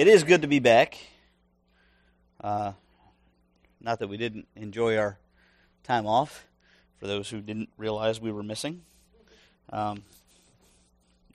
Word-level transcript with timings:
it 0.00 0.08
is 0.08 0.24
good 0.24 0.40
to 0.40 0.48
be 0.48 0.60
back. 0.60 0.96
Uh, 2.42 2.72
not 3.82 3.98
that 3.98 4.08
we 4.08 4.16
didn't 4.16 4.48
enjoy 4.56 4.96
our 4.96 5.18
time 5.84 6.06
off, 6.06 6.46
for 6.96 7.06
those 7.06 7.28
who 7.28 7.42
didn't 7.42 7.68
realize 7.76 8.18
we 8.18 8.32
were 8.32 8.42
missing, 8.42 8.80
um, 9.68 10.02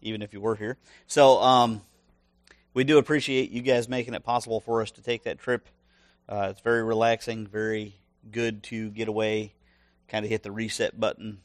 even 0.01 0.23
if 0.23 0.33
you 0.33 0.41
were 0.41 0.55
here. 0.55 0.77
So 1.05 1.39
um, 1.43 1.81
we 2.73 2.83
do 2.83 2.97
appreciate 2.97 3.51
you 3.51 3.61
guys 3.61 3.87
making 3.87 4.15
it 4.15 4.23
possible 4.23 4.59
for 4.59 4.81
us 4.81 4.89
to 4.93 5.03
take 5.03 5.25
that 5.25 5.37
trip. 5.37 5.67
Uh, 6.27 6.47
it's 6.49 6.61
very 6.61 6.81
relaxing, 6.81 7.45
very 7.45 7.93
good 8.31 8.63
to 8.63 8.89
get 8.89 9.07
away, 9.07 9.53
kind 10.07 10.25
of 10.25 10.31
hit 10.31 10.41
the 10.41 10.51
reset 10.51 10.99
button, 10.99 11.37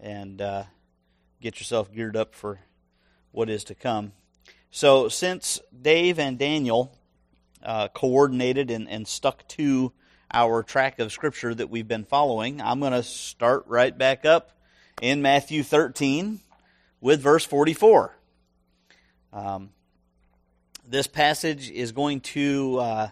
and 0.00 0.42
uh, 0.42 0.64
get 1.40 1.60
yourself 1.60 1.94
geared 1.94 2.16
up 2.16 2.34
for 2.34 2.58
what 3.30 3.48
is 3.48 3.62
to 3.62 3.76
come. 3.76 4.10
So, 4.72 5.08
since 5.08 5.60
Dave 5.82 6.20
and 6.20 6.38
Daniel 6.38 6.96
uh, 7.60 7.88
coordinated 7.88 8.70
and, 8.70 8.88
and 8.88 9.06
stuck 9.06 9.46
to 9.48 9.92
our 10.32 10.62
track 10.62 11.00
of 11.00 11.10
scripture 11.10 11.52
that 11.52 11.68
we've 11.68 11.88
been 11.88 12.04
following, 12.04 12.60
I'm 12.62 12.78
going 12.78 12.92
to 12.92 13.02
start 13.02 13.64
right 13.66 13.96
back 13.96 14.24
up 14.24 14.52
in 15.02 15.22
Matthew 15.22 15.64
13 15.64 16.38
with 17.00 17.20
verse 17.20 17.44
44. 17.44 18.16
Um, 19.32 19.70
this 20.86 21.08
passage 21.08 21.68
is 21.68 21.90
going 21.90 22.20
to 22.20 22.78
uh, 22.78 23.08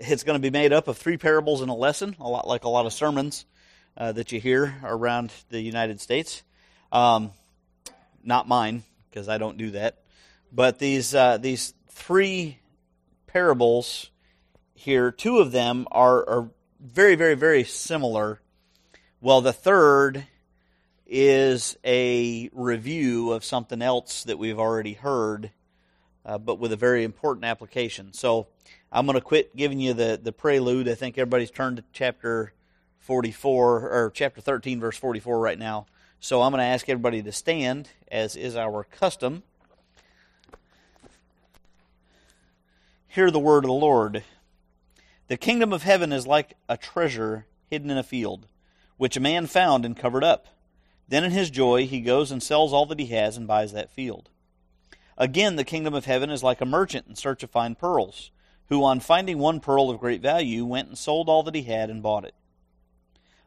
it's 0.00 0.24
going 0.24 0.36
to 0.36 0.42
be 0.42 0.50
made 0.50 0.72
up 0.72 0.88
of 0.88 0.98
three 0.98 1.16
parables 1.16 1.60
and 1.60 1.70
a 1.70 1.74
lesson, 1.74 2.16
a 2.18 2.28
lot 2.28 2.48
like 2.48 2.64
a 2.64 2.68
lot 2.68 2.86
of 2.86 2.92
sermons 2.92 3.46
uh, 3.96 4.10
that 4.10 4.32
you 4.32 4.40
hear 4.40 4.74
around 4.82 5.32
the 5.48 5.60
United 5.60 6.00
States. 6.00 6.42
Um, 6.90 7.30
not 8.24 8.48
mine 8.48 8.82
because 9.08 9.28
I 9.28 9.38
don't 9.38 9.56
do 9.56 9.70
that. 9.72 10.01
But 10.52 10.78
these 10.78 11.14
uh, 11.14 11.38
these 11.38 11.72
three 11.88 12.58
parables 13.26 14.10
here, 14.74 15.10
two 15.10 15.38
of 15.38 15.52
them 15.52 15.86
are, 15.90 16.28
are 16.28 16.50
very, 16.78 17.14
very, 17.14 17.34
very 17.34 17.64
similar. 17.64 18.40
Well, 19.20 19.40
the 19.40 19.52
third 19.52 20.26
is 21.06 21.76
a 21.84 22.50
review 22.52 23.32
of 23.32 23.44
something 23.44 23.80
else 23.80 24.24
that 24.24 24.38
we've 24.38 24.58
already 24.58 24.94
heard, 24.94 25.52
uh, 26.26 26.38
but 26.38 26.58
with 26.58 26.72
a 26.72 26.76
very 26.76 27.04
important 27.04 27.44
application. 27.44 28.12
So 28.12 28.48
I'm 28.90 29.06
going 29.06 29.14
to 29.14 29.24
quit 29.24 29.54
giving 29.56 29.80
you 29.80 29.94
the, 29.94 30.20
the 30.22 30.32
prelude. 30.32 30.88
I 30.88 30.94
think 30.94 31.16
everybody's 31.16 31.50
turned 31.50 31.78
to 31.78 31.84
chapter 31.92 32.52
44 32.98 33.90
or 33.90 34.10
chapter 34.14 34.40
13, 34.40 34.80
verse 34.80 34.96
44 34.96 35.38
right 35.38 35.58
now. 35.58 35.86
So 36.20 36.42
I'm 36.42 36.52
going 36.52 36.60
to 36.60 36.66
ask 36.66 36.88
everybody 36.88 37.22
to 37.22 37.32
stand, 37.32 37.88
as 38.10 38.36
is 38.36 38.56
our 38.56 38.84
custom. 38.84 39.42
Hear 43.14 43.30
the 43.30 43.38
word 43.38 43.64
of 43.64 43.68
the 43.68 43.74
Lord. 43.74 44.24
The 45.28 45.36
kingdom 45.36 45.70
of 45.70 45.82
heaven 45.82 46.14
is 46.14 46.26
like 46.26 46.54
a 46.66 46.78
treasure 46.78 47.44
hidden 47.68 47.90
in 47.90 47.98
a 47.98 48.02
field, 48.02 48.46
which 48.96 49.18
a 49.18 49.20
man 49.20 49.46
found 49.48 49.84
and 49.84 49.94
covered 49.94 50.24
up. 50.24 50.46
Then 51.08 51.22
in 51.22 51.30
his 51.30 51.50
joy 51.50 51.86
he 51.86 52.00
goes 52.00 52.30
and 52.30 52.42
sells 52.42 52.72
all 52.72 52.86
that 52.86 52.98
he 52.98 53.08
has 53.08 53.36
and 53.36 53.46
buys 53.46 53.74
that 53.74 53.92
field. 53.92 54.30
Again, 55.18 55.56
the 55.56 55.62
kingdom 55.62 55.92
of 55.92 56.06
heaven 56.06 56.30
is 56.30 56.42
like 56.42 56.62
a 56.62 56.64
merchant 56.64 57.06
in 57.06 57.14
search 57.14 57.42
of 57.42 57.50
fine 57.50 57.74
pearls, 57.74 58.30
who 58.70 58.82
on 58.82 58.98
finding 58.98 59.38
one 59.38 59.60
pearl 59.60 59.90
of 59.90 60.00
great 60.00 60.22
value 60.22 60.64
went 60.64 60.88
and 60.88 60.96
sold 60.96 61.28
all 61.28 61.42
that 61.42 61.54
he 61.54 61.64
had 61.64 61.90
and 61.90 62.02
bought 62.02 62.24
it. 62.24 62.34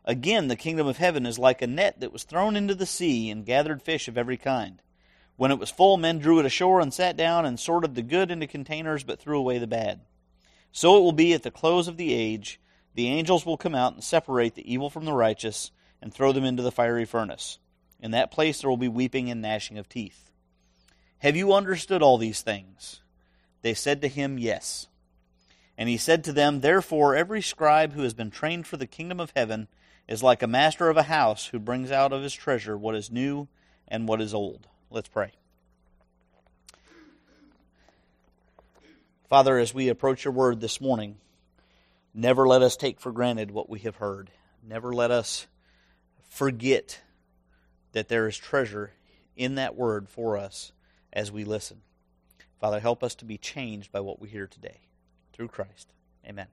Again, 0.03 0.47
the 0.47 0.55
kingdom 0.55 0.85
of 0.85 0.97
heaven 0.97 1.25
is 1.25 1.39
like 1.39 1.63
a 1.63 1.67
net 1.67 2.01
that 2.01 2.13
was 2.13 2.23
thrown 2.23 2.55
into 2.55 2.75
the 2.75 2.85
sea 2.85 3.31
and 3.31 3.43
gathered 3.43 3.81
fish 3.81 4.07
of 4.07 4.15
every 4.15 4.37
kind. 4.37 4.83
When 5.37 5.51
it 5.51 5.59
was 5.59 5.69
full, 5.69 5.97
men 5.97 6.19
drew 6.19 6.39
it 6.39 6.45
ashore 6.45 6.79
and 6.79 6.93
sat 6.93 7.17
down 7.17 7.45
and 7.45 7.59
sorted 7.59 7.95
the 7.95 8.01
good 8.01 8.31
into 8.31 8.47
containers, 8.47 9.03
but 9.03 9.19
threw 9.19 9.37
away 9.37 9.57
the 9.57 9.67
bad. 9.67 10.01
So 10.71 10.97
it 10.97 11.01
will 11.01 11.11
be 11.11 11.33
at 11.33 11.43
the 11.43 11.51
close 11.51 11.87
of 11.87 11.97
the 11.97 12.13
age. 12.13 12.59
The 12.93 13.07
angels 13.07 13.45
will 13.45 13.57
come 13.57 13.75
out 13.75 13.93
and 13.93 14.03
separate 14.03 14.55
the 14.55 14.71
evil 14.71 14.89
from 14.89 15.05
the 15.05 15.13
righteous 15.13 15.71
and 16.01 16.13
throw 16.13 16.31
them 16.31 16.45
into 16.45 16.63
the 16.63 16.71
fiery 16.71 17.05
furnace. 17.05 17.59
In 17.99 18.11
that 18.11 18.31
place 18.31 18.61
there 18.61 18.69
will 18.69 18.77
be 18.77 18.87
weeping 18.87 19.29
and 19.29 19.41
gnashing 19.41 19.77
of 19.77 19.89
teeth. 19.89 20.29
Have 21.19 21.35
you 21.35 21.53
understood 21.53 22.01
all 22.01 22.17
these 22.17 22.41
things? 22.41 23.01
They 23.61 23.73
said 23.73 24.01
to 24.01 24.07
him, 24.07 24.37
Yes. 24.37 24.87
And 25.77 25.89
he 25.89 25.97
said 25.97 26.23
to 26.25 26.33
them, 26.33 26.61
Therefore, 26.61 27.15
every 27.15 27.41
scribe 27.41 27.93
who 27.93 28.03
has 28.03 28.13
been 28.13 28.31
trained 28.31 28.67
for 28.67 28.77
the 28.77 28.87
kingdom 28.87 29.19
of 29.19 29.33
heaven 29.35 29.67
is 30.07 30.23
like 30.23 30.43
a 30.43 30.47
master 30.47 30.89
of 30.89 30.97
a 30.97 31.03
house 31.03 31.47
who 31.47 31.59
brings 31.59 31.91
out 31.91 32.13
of 32.13 32.21
his 32.21 32.33
treasure 32.33 32.77
what 32.77 32.95
is 32.95 33.11
new 33.11 33.47
and 33.87 34.07
what 34.07 34.21
is 34.21 34.33
old. 34.33 34.67
Let's 34.95 35.09
pray. 35.09 35.33
Father, 39.27 39.57
as 39.57 39.73
we 39.73 39.89
approach 39.89 40.23
your 40.23 40.31
word 40.31 40.61
this 40.61 40.79
morning, 40.79 41.17
never 42.13 42.47
let 42.47 42.61
us 42.61 42.77
take 42.77 43.01
for 43.01 43.11
granted 43.11 43.51
what 43.51 43.69
we 43.69 43.79
have 43.79 43.97
heard. 43.97 44.31
Never 44.65 44.93
let 44.93 45.11
us 45.11 45.47
forget 46.29 47.01
that 47.91 48.07
there 48.07 48.25
is 48.25 48.37
treasure 48.37 48.93
in 49.35 49.55
that 49.55 49.75
word 49.75 50.07
for 50.07 50.37
us 50.37 50.71
as 51.11 51.29
we 51.29 51.43
listen. 51.43 51.81
Father, 52.61 52.79
help 52.79 53.03
us 53.03 53.15
to 53.15 53.25
be 53.25 53.37
changed 53.37 53.91
by 53.91 53.99
what 53.99 54.21
we 54.21 54.29
hear 54.29 54.47
today. 54.47 54.79
Through 55.33 55.49
Christ. 55.49 55.91
Amen. 56.25 56.47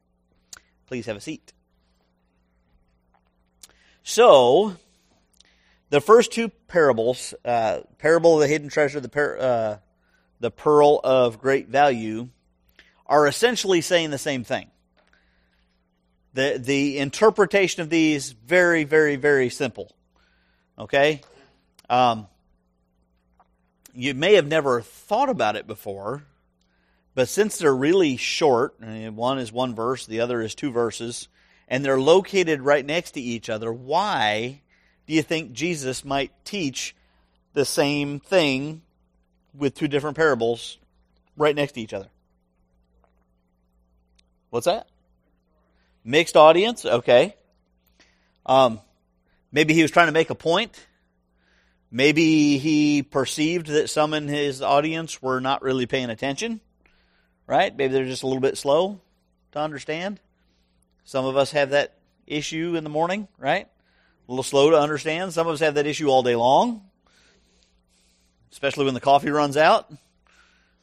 Please 0.89 1.07
have 1.07 1.17
a 1.17 1.21
seat. 1.21 1.53
So, 4.03 4.75
the 5.93 6.01
first 6.01 6.33
two 6.33 6.49
parables, 6.69 7.35
uh, 7.45 7.81
parable 7.99 8.37
of 8.37 8.41
the 8.41 8.49
hidden 8.49 8.71
treasure, 8.71 8.99
the 8.99 9.39
uh, 9.39 9.77
the 10.41 10.51
pearl 10.51 10.99
of 11.05 11.39
great 11.39 11.69
value, 11.69 12.31
are 13.07 13.27
essentially 13.27 13.83
saying 13.83 14.11
the 14.11 14.17
same 14.17 14.43
thing. 14.43 14.71
The 16.33 16.59
the 16.59 16.97
interpretation 16.97 17.83
of 17.83 17.91
these 17.91 18.33
very 18.33 18.85
very 18.85 19.17
very 19.17 19.51
simple. 19.51 19.95
Okay, 20.79 21.21
um, 21.91 22.27
you 23.93 24.15
may 24.15 24.33
have 24.37 24.47
never 24.47 24.81
thought 24.81 25.29
about 25.29 25.57
it 25.57 25.67
before, 25.67 26.23
but 27.15 27.29
since 27.29 27.59
they're 27.59 27.77
really 27.77 28.17
short, 28.17 28.81
one 28.81 29.39
is 29.39 29.53
one 29.53 29.75
verse, 29.75 30.07
the 30.07 30.21
other 30.21 30.41
is 30.41 30.55
two 30.55 30.73
verses, 30.73 31.29
and 31.69 31.85
they're 31.85 32.01
located 32.01 32.63
right 32.63 32.87
next 32.87 33.11
to 33.11 33.21
each 33.21 33.51
other, 33.51 33.71
why 33.71 34.62
do 35.07 35.15
you 35.15 35.23
think 35.23 35.53
Jesus 35.53 36.05
might 36.05 36.33
teach 36.45 36.95
the 37.53 37.65
same 37.65 38.21
thing 38.21 38.83
with 39.55 39.75
two 39.75 39.89
different 39.89 40.17
parables 40.17 40.79
right 41.37 41.55
next 41.55 41.73
to 41.73 41.81
each 41.81 41.93
other? 41.93 42.09
What's 44.51 44.67
that? 44.67 44.87
Mixed 46.05 46.37
audience? 46.37 46.85
Okay. 46.85 47.35
Um, 48.45 48.81
maybe 49.51 49.75
he 49.75 49.83
was 49.83 49.91
trying 49.91 50.09
to 50.09 50.13
make 50.13 50.31
a 50.31 50.35
point. 50.35 50.79
Maybe 51.91 52.59
he 52.59 53.03
perceived 53.03 53.67
that 53.67 53.91
some 53.91 54.15
in 54.15 54.27
his 54.29 54.63
audience 54.63 55.21
were 55.21 55.41
not 55.41 55.63
really 55.63 55.87
paying 55.87 56.11
attention, 56.11 56.61
right? 57.47 57.75
Maybe 57.77 57.93
they're 57.93 58.05
just 58.05 58.23
a 58.23 58.27
little 58.27 58.41
bit 58.41 58.57
slow 58.57 59.01
to 59.53 59.59
understand. 59.59 60.21
Some 61.05 61.27
of 61.27 61.37
us 61.37 61.53
have 61.53 61.71
that 61.71 61.99
issue 62.27 62.77
in 62.77 62.85
the 62.85 62.91
morning, 62.91 63.29
right? 63.39 63.69
A 64.29 64.33
little 64.33 64.43
slow 64.43 64.71
to 64.71 64.79
understand. 64.79 65.33
Some 65.33 65.47
of 65.47 65.55
us 65.55 65.61
have 65.61 65.75
that 65.75 65.87
issue 65.87 66.09
all 66.09 66.23
day 66.23 66.37
long, 66.37 66.83
especially 68.51 68.85
when 68.85 68.95
the 68.95 69.01
coffee 69.01 69.31
runs 69.31 69.57
out. 69.57 69.93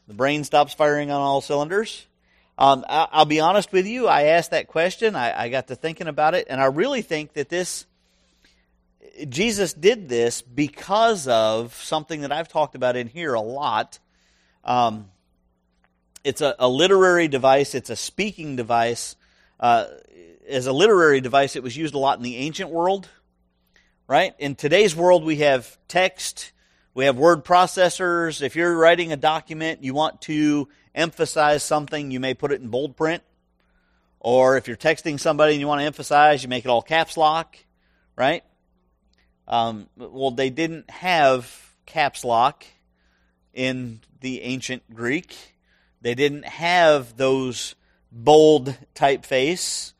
The 0.06 0.14
brain 0.14 0.44
stops 0.44 0.74
firing 0.74 1.10
on 1.10 1.20
all 1.20 1.40
cylinders. 1.40 2.06
Um, 2.58 2.84
I, 2.88 3.08
will 3.18 3.24
be 3.24 3.40
honest 3.40 3.72
with 3.72 3.86
you. 3.86 4.06
I 4.06 4.24
asked 4.24 4.50
that 4.50 4.68
question. 4.68 5.16
I, 5.16 5.44
I 5.44 5.48
got 5.48 5.68
to 5.68 5.76
thinking 5.76 6.08
about 6.08 6.34
it, 6.34 6.48
and 6.50 6.60
I 6.60 6.66
really 6.66 7.00
think 7.00 7.32
that 7.34 7.48
this 7.48 7.86
Jesus 9.28 9.72
did 9.72 10.08
this 10.08 10.42
because 10.42 11.28
of 11.28 11.74
something 11.74 12.22
that 12.22 12.32
I've 12.32 12.48
talked 12.48 12.74
about 12.74 12.96
in 12.96 13.06
here 13.06 13.34
a 13.34 13.40
lot. 13.40 13.98
Um, 14.64 15.10
it's 16.22 16.40
a, 16.40 16.54
a, 16.58 16.68
literary 16.68 17.28
device. 17.28 17.74
It's 17.74 17.90
a 17.90 17.96
speaking 17.96 18.56
device. 18.56 19.16
Uh, 19.58 19.86
as 20.48 20.66
a 20.66 20.72
literary 20.72 21.20
device, 21.20 21.56
it 21.56 21.62
was 21.62 21.76
used 21.76 21.94
a 21.94 21.98
lot 21.98 22.18
in 22.18 22.22
the 22.22 22.36
ancient 22.36 22.70
world 22.70 23.08
right? 24.10 24.34
In 24.40 24.56
today's 24.56 24.96
world, 24.96 25.22
we 25.22 25.36
have 25.36 25.78
text, 25.86 26.50
we 26.94 27.04
have 27.04 27.16
word 27.16 27.44
processors. 27.44 28.42
If 28.42 28.56
you're 28.56 28.76
writing 28.76 29.12
a 29.12 29.16
document, 29.16 29.84
you 29.84 29.94
want 29.94 30.22
to 30.22 30.68
emphasize 30.96 31.62
something, 31.62 32.10
you 32.10 32.18
may 32.18 32.34
put 32.34 32.50
it 32.50 32.60
in 32.60 32.70
bold 32.70 32.96
print. 32.96 33.22
Or 34.18 34.56
if 34.56 34.66
you're 34.66 34.76
texting 34.76 35.20
somebody 35.20 35.52
and 35.52 35.60
you 35.60 35.68
want 35.68 35.82
to 35.82 35.84
emphasize, 35.84 36.42
you 36.42 36.48
make 36.48 36.64
it 36.64 36.68
all 36.68 36.82
caps 36.82 37.16
lock, 37.16 37.56
right? 38.16 38.42
Um, 39.46 39.88
well, 39.96 40.32
they 40.32 40.50
didn't 40.50 40.90
have 40.90 41.76
caps 41.86 42.24
lock 42.24 42.64
in 43.54 44.00
the 44.20 44.42
ancient 44.42 44.92
Greek. 44.92 45.36
They 46.00 46.16
didn't 46.16 46.46
have 46.46 47.16
those 47.16 47.76
bold 48.10 48.76
typeface. 48.92 49.92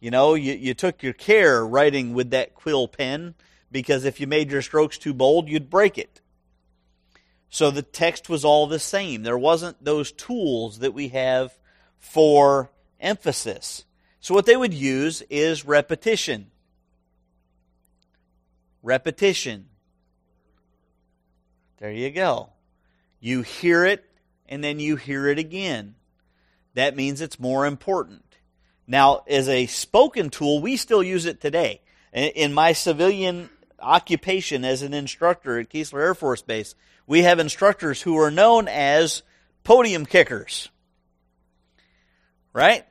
You 0.00 0.10
know, 0.10 0.34
you, 0.34 0.52
you 0.52 0.74
took 0.74 1.02
your 1.02 1.14
care 1.14 1.66
writing 1.66 2.12
with 2.12 2.32
that 2.32 2.54
quill 2.54 2.88
pen 2.88 3.34
because 3.74 4.04
if 4.04 4.20
you 4.20 4.28
made 4.28 4.52
your 4.52 4.62
strokes 4.62 4.96
too 4.96 5.12
bold, 5.12 5.48
you'd 5.48 5.68
break 5.68 5.98
it. 5.98 6.20
So 7.50 7.72
the 7.72 7.82
text 7.82 8.28
was 8.28 8.44
all 8.44 8.68
the 8.68 8.78
same. 8.78 9.24
There 9.24 9.36
wasn't 9.36 9.84
those 9.84 10.12
tools 10.12 10.78
that 10.78 10.94
we 10.94 11.08
have 11.08 11.58
for 11.98 12.70
emphasis. 13.00 13.84
So 14.20 14.32
what 14.32 14.46
they 14.46 14.56
would 14.56 14.72
use 14.72 15.22
is 15.28 15.64
repetition. 15.64 16.52
Repetition. 18.80 19.66
There 21.78 21.90
you 21.90 22.12
go. 22.12 22.50
You 23.18 23.42
hear 23.42 23.84
it 23.84 24.04
and 24.48 24.62
then 24.62 24.78
you 24.78 24.94
hear 24.94 25.26
it 25.26 25.40
again. 25.40 25.96
That 26.74 26.94
means 26.94 27.20
it's 27.20 27.40
more 27.40 27.66
important. 27.66 28.36
Now, 28.86 29.24
as 29.26 29.48
a 29.48 29.66
spoken 29.66 30.30
tool, 30.30 30.60
we 30.60 30.76
still 30.76 31.02
use 31.02 31.26
it 31.26 31.40
today. 31.40 31.80
In 32.12 32.54
my 32.54 32.72
civilian 32.72 33.50
occupation 33.84 34.64
as 34.64 34.82
an 34.82 34.94
instructor 34.94 35.58
at 35.58 35.70
Keesler 35.70 36.00
Air 36.00 36.14
Force 36.14 36.42
Base, 36.42 36.74
we 37.06 37.22
have 37.22 37.38
instructors 37.38 38.00
who 38.00 38.16
are 38.18 38.30
known 38.30 38.68
as 38.68 39.22
podium 39.62 40.06
kickers. 40.06 40.68
Right? 42.52 42.84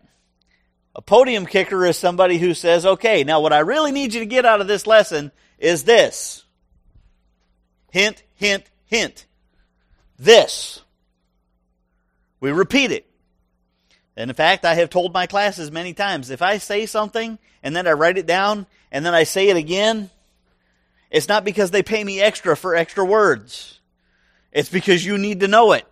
A 0.96 1.02
podium 1.02 1.46
kicker 1.46 1.86
is 1.86 1.98
somebody 1.98 2.38
who 2.38 2.54
says, 2.54 2.86
okay, 2.86 3.24
now 3.24 3.42
what 3.42 3.54
I 3.54 3.60
really 3.60 3.92
need 3.92 4.14
you 4.14 4.20
to 4.20 4.26
get 4.26 4.46
out 4.46 4.62
of 4.62 4.68
this 4.68 4.86
lesson 4.86 5.32
is 5.58 5.84
this. 5.84 6.44
Hint, 7.92 8.24
hint, 8.36 8.70
hint. 8.86 9.26
This. 10.20 10.82
We 12.40 12.52
repeat 12.52 12.92
it. 12.92 13.08
And 14.16 14.30
in 14.30 14.36
fact, 14.36 14.66
I 14.66 14.76
have 14.76 14.92
told 14.92 15.14
my 15.14 15.26
classes 15.26 15.72
many 15.72 15.94
times 15.94 16.30
if 16.30 16.42
I 16.42 16.60
say 16.60 16.86
something 16.86 17.40
and 17.64 17.76
then 17.76 17.88
I 17.88 17.94
write 17.94 18.18
it 18.18 18.28
down 18.28 18.68
and 18.92 19.04
then 19.06 19.16
I 19.16 19.24
say 19.24 19.50
it 19.50 19.58
again, 19.58 20.12
it's 21.14 21.28
not 21.28 21.46
because 21.46 21.70
they 21.70 21.84
pay 21.84 22.04
me 22.04 22.20
extra 22.20 22.58
for 22.58 22.76
extra 22.76 23.06
words. 23.06 23.80
It's 24.52 24.70
because 24.70 25.06
you 25.06 25.20
need 25.20 25.42
to 25.42 25.48
know 25.48 25.74
it. 25.74 25.86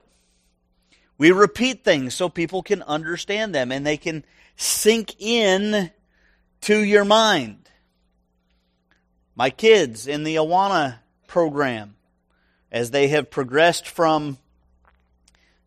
We 1.19 1.31
repeat 1.31 1.83
things 1.83 2.15
so 2.15 2.27
people 2.27 2.63
can 2.63 2.81
understand 2.81 3.53
them 3.53 3.71
and 3.71 3.85
they 3.85 3.97
can 3.97 4.25
sink 4.55 5.15
in 5.19 5.91
to 6.61 6.83
your 6.83 7.05
mind. 7.05 7.69
My 9.35 9.51
kids 9.51 10.07
in 10.07 10.23
the 10.23 10.37
Awana 10.37 10.95
program, 11.27 11.95
as 12.71 12.89
they 12.89 13.09
have 13.09 13.29
progressed 13.29 13.87
from 13.87 14.39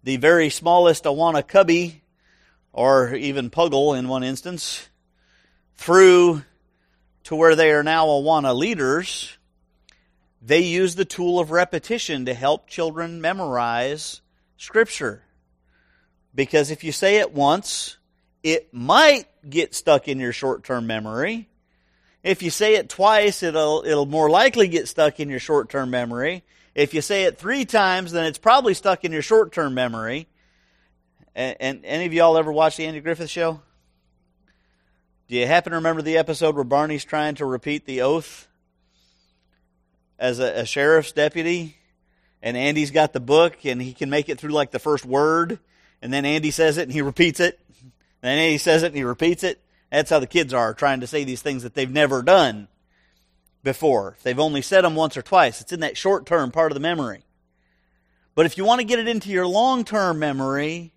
the 0.02 0.16
very 0.16 0.50
smallest 0.50 1.04
Awana 1.04 1.46
cubby, 1.46 2.02
or 2.72 3.14
even 3.14 3.50
Puggle 3.50 3.96
in 3.96 4.08
one 4.08 4.24
instance, 4.24 4.88
through 5.76 6.42
to 7.22 7.36
where 7.36 7.54
they 7.54 7.70
are 7.70 7.84
now 7.84 8.06
Awana 8.06 8.52
leaders, 8.52 9.38
they 10.46 10.60
use 10.60 10.94
the 10.94 11.06
tool 11.06 11.40
of 11.40 11.50
repetition 11.50 12.26
to 12.26 12.34
help 12.34 12.68
children 12.68 13.22
memorize 13.22 14.20
Scripture. 14.58 15.22
Because 16.34 16.70
if 16.70 16.84
you 16.84 16.92
say 16.92 17.16
it 17.16 17.32
once, 17.32 17.96
it 18.42 18.72
might 18.74 19.24
get 19.48 19.74
stuck 19.74 20.06
in 20.06 20.18
your 20.18 20.32
short-term 20.32 20.86
memory. 20.86 21.48
If 22.22 22.42
you 22.42 22.50
say 22.50 22.74
it 22.74 22.90
twice, 22.90 23.42
it'll 23.42 23.84
it'll 23.86 24.06
more 24.06 24.28
likely 24.28 24.68
get 24.68 24.86
stuck 24.88 25.18
in 25.18 25.30
your 25.30 25.38
short-term 25.38 25.90
memory. 25.90 26.44
If 26.74 26.92
you 26.92 27.00
say 27.00 27.24
it 27.24 27.38
three 27.38 27.64
times, 27.64 28.12
then 28.12 28.26
it's 28.26 28.38
probably 28.38 28.74
stuck 28.74 29.04
in 29.04 29.12
your 29.12 29.22
short-term 29.22 29.74
memory. 29.74 30.26
And, 31.34 31.56
and 31.58 31.84
any 31.84 32.06
of 32.06 32.12
y'all 32.12 32.36
ever 32.36 32.52
watch 32.52 32.76
the 32.76 32.86
Andy 32.86 33.00
Griffith 33.00 33.30
Show? 33.30 33.60
Do 35.28 35.36
you 35.36 35.46
happen 35.46 35.70
to 35.70 35.76
remember 35.76 36.02
the 36.02 36.18
episode 36.18 36.54
where 36.54 36.64
Barney's 36.64 37.04
trying 37.04 37.36
to 37.36 37.46
repeat 37.46 37.86
the 37.86 38.02
oath 38.02 38.46
as 40.18 40.38
a, 40.38 40.60
a 40.60 40.66
sheriff's 40.66 41.12
deputy? 41.12 41.76
And 42.42 42.56
Andy's 42.56 42.90
got 42.90 43.12
the 43.12 43.20
book 43.20 43.64
and 43.64 43.80
he 43.80 43.94
can 43.94 44.10
make 44.10 44.28
it 44.28 44.38
through 44.38 44.52
like 44.52 44.70
the 44.70 44.78
first 44.78 45.04
word. 45.04 45.58
And 46.02 46.12
then 46.12 46.24
Andy 46.24 46.50
says 46.50 46.76
it 46.76 46.82
and 46.82 46.92
he 46.92 47.02
repeats 47.02 47.40
it. 47.40 47.58
And 48.22 48.38
then 48.38 48.50
he 48.50 48.58
says 48.58 48.82
it 48.82 48.88
and 48.88 48.96
he 48.96 49.04
repeats 49.04 49.42
it. 49.42 49.60
That's 49.90 50.10
how 50.10 50.18
the 50.18 50.26
kids 50.26 50.52
are 50.52 50.74
trying 50.74 51.00
to 51.00 51.06
say 51.06 51.24
these 51.24 51.40
things 51.42 51.62
that 51.62 51.74
they've 51.74 51.90
never 51.90 52.22
done 52.22 52.68
before. 53.62 54.16
They've 54.22 54.38
only 54.38 54.60
said 54.60 54.82
them 54.82 54.94
once 54.94 55.16
or 55.16 55.22
twice. 55.22 55.60
It's 55.60 55.72
in 55.72 55.80
that 55.80 55.96
short 55.96 56.26
term 56.26 56.50
part 56.50 56.70
of 56.70 56.74
the 56.74 56.80
memory. 56.80 57.24
But 58.34 58.46
if 58.46 58.58
you 58.58 58.64
want 58.64 58.80
to 58.80 58.86
get 58.86 58.98
it 58.98 59.08
into 59.08 59.30
your 59.30 59.46
long 59.46 59.84
term 59.84 60.18
memory, 60.18 60.92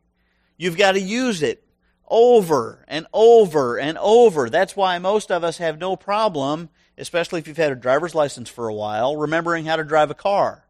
you've 0.57 0.77
got 0.77 0.93
to 0.93 0.99
use 0.99 1.41
it 1.41 1.63
over 2.07 2.83
and 2.87 3.05
over 3.13 3.77
and 3.77 3.97
over. 3.97 4.49
That's 4.49 4.75
why 4.75 4.97
most 4.99 5.31
of 5.31 5.43
us 5.43 5.57
have 5.57 5.79
no 5.79 5.95
problem, 5.95 6.69
especially 6.97 7.39
if 7.39 7.47
you've 7.47 7.57
had 7.57 7.71
a 7.71 7.75
driver's 7.75 8.15
license 8.15 8.49
for 8.49 8.67
a 8.67 8.73
while, 8.73 9.15
remembering 9.15 9.65
how 9.65 9.75
to 9.75 9.83
drive 9.83 10.09
a 10.09 10.15
car. 10.15 10.65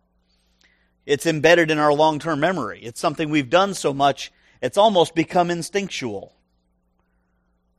It's 1.06 1.26
embedded 1.26 1.72
in 1.72 1.78
our 1.78 1.94
long 1.94 2.20
term 2.20 2.40
memory. 2.40 2.82
It's 2.84 3.00
something 3.00 3.30
we've 3.30 3.50
done 3.50 3.74
so 3.74 3.94
much, 3.94 4.32
it's 4.62 4.78
almost 4.78 5.16
become 5.16 5.50
instinctual 5.50 6.34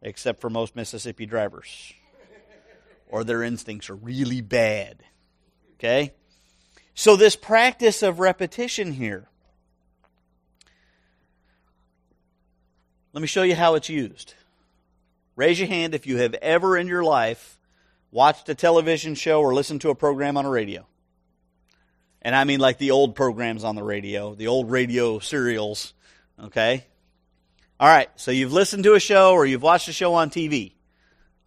except 0.03 0.41
for 0.41 0.51
most 0.51 0.77
Mississippi 0.77 1.27
drivers, 1.27 1.93
or 3.09 3.25
their 3.25 3.43
instincts 3.43 3.91
are 3.91 3.97
really 3.97 4.41
bad. 4.41 5.03
Okay? 5.75 6.13
So, 6.95 7.17
this 7.17 7.37
practice 7.37 8.03
of 8.03 8.19
repetition 8.19 8.93
here, 8.93 9.29
let 13.13 13.21
me 13.21 13.27
show 13.27 13.43
you 13.43 13.55
how 13.55 13.75
it's 13.75 13.89
used. 13.89 14.35
Raise 15.37 15.59
your 15.59 15.69
hand 15.69 15.95
if 15.95 16.07
you 16.07 16.19
have 16.19 16.35
ever 16.35 16.77
in 16.77 16.89
your 16.89 17.05
life 17.05 17.58
watched 18.11 18.49
a 18.49 18.55
television 18.55 19.15
show 19.15 19.41
or 19.41 19.55
listened 19.55 19.81
to 19.83 19.91
a 19.91 19.95
program 19.95 20.37
on 20.37 20.47
a 20.47 20.51
radio. 20.51 20.87
And 22.23 22.35
I 22.35 22.45
mean 22.45 22.61
like 22.61 22.79
the 22.79 22.91
old 22.91 23.15
programs 23.15 23.65
on 23.65 23.77
the 23.77 23.83
radio, 23.83 24.35
the 24.35 24.49
old 24.49 24.71
radio 24.71 25.19
serials, 25.19 25.95
okay? 26.43 26.85
All 27.81 27.89
right, 27.89 28.09
so 28.17 28.31
you've 28.31 28.53
listened 28.53 28.85
to 28.85 28.95
a 28.95 29.01
show 29.01 29.33
or 29.33 29.47
you've 29.47 29.63
watched 29.63 29.89
a 29.89 29.93
show 29.93 30.15
on 30.15 30.31
TV. 30.31 30.73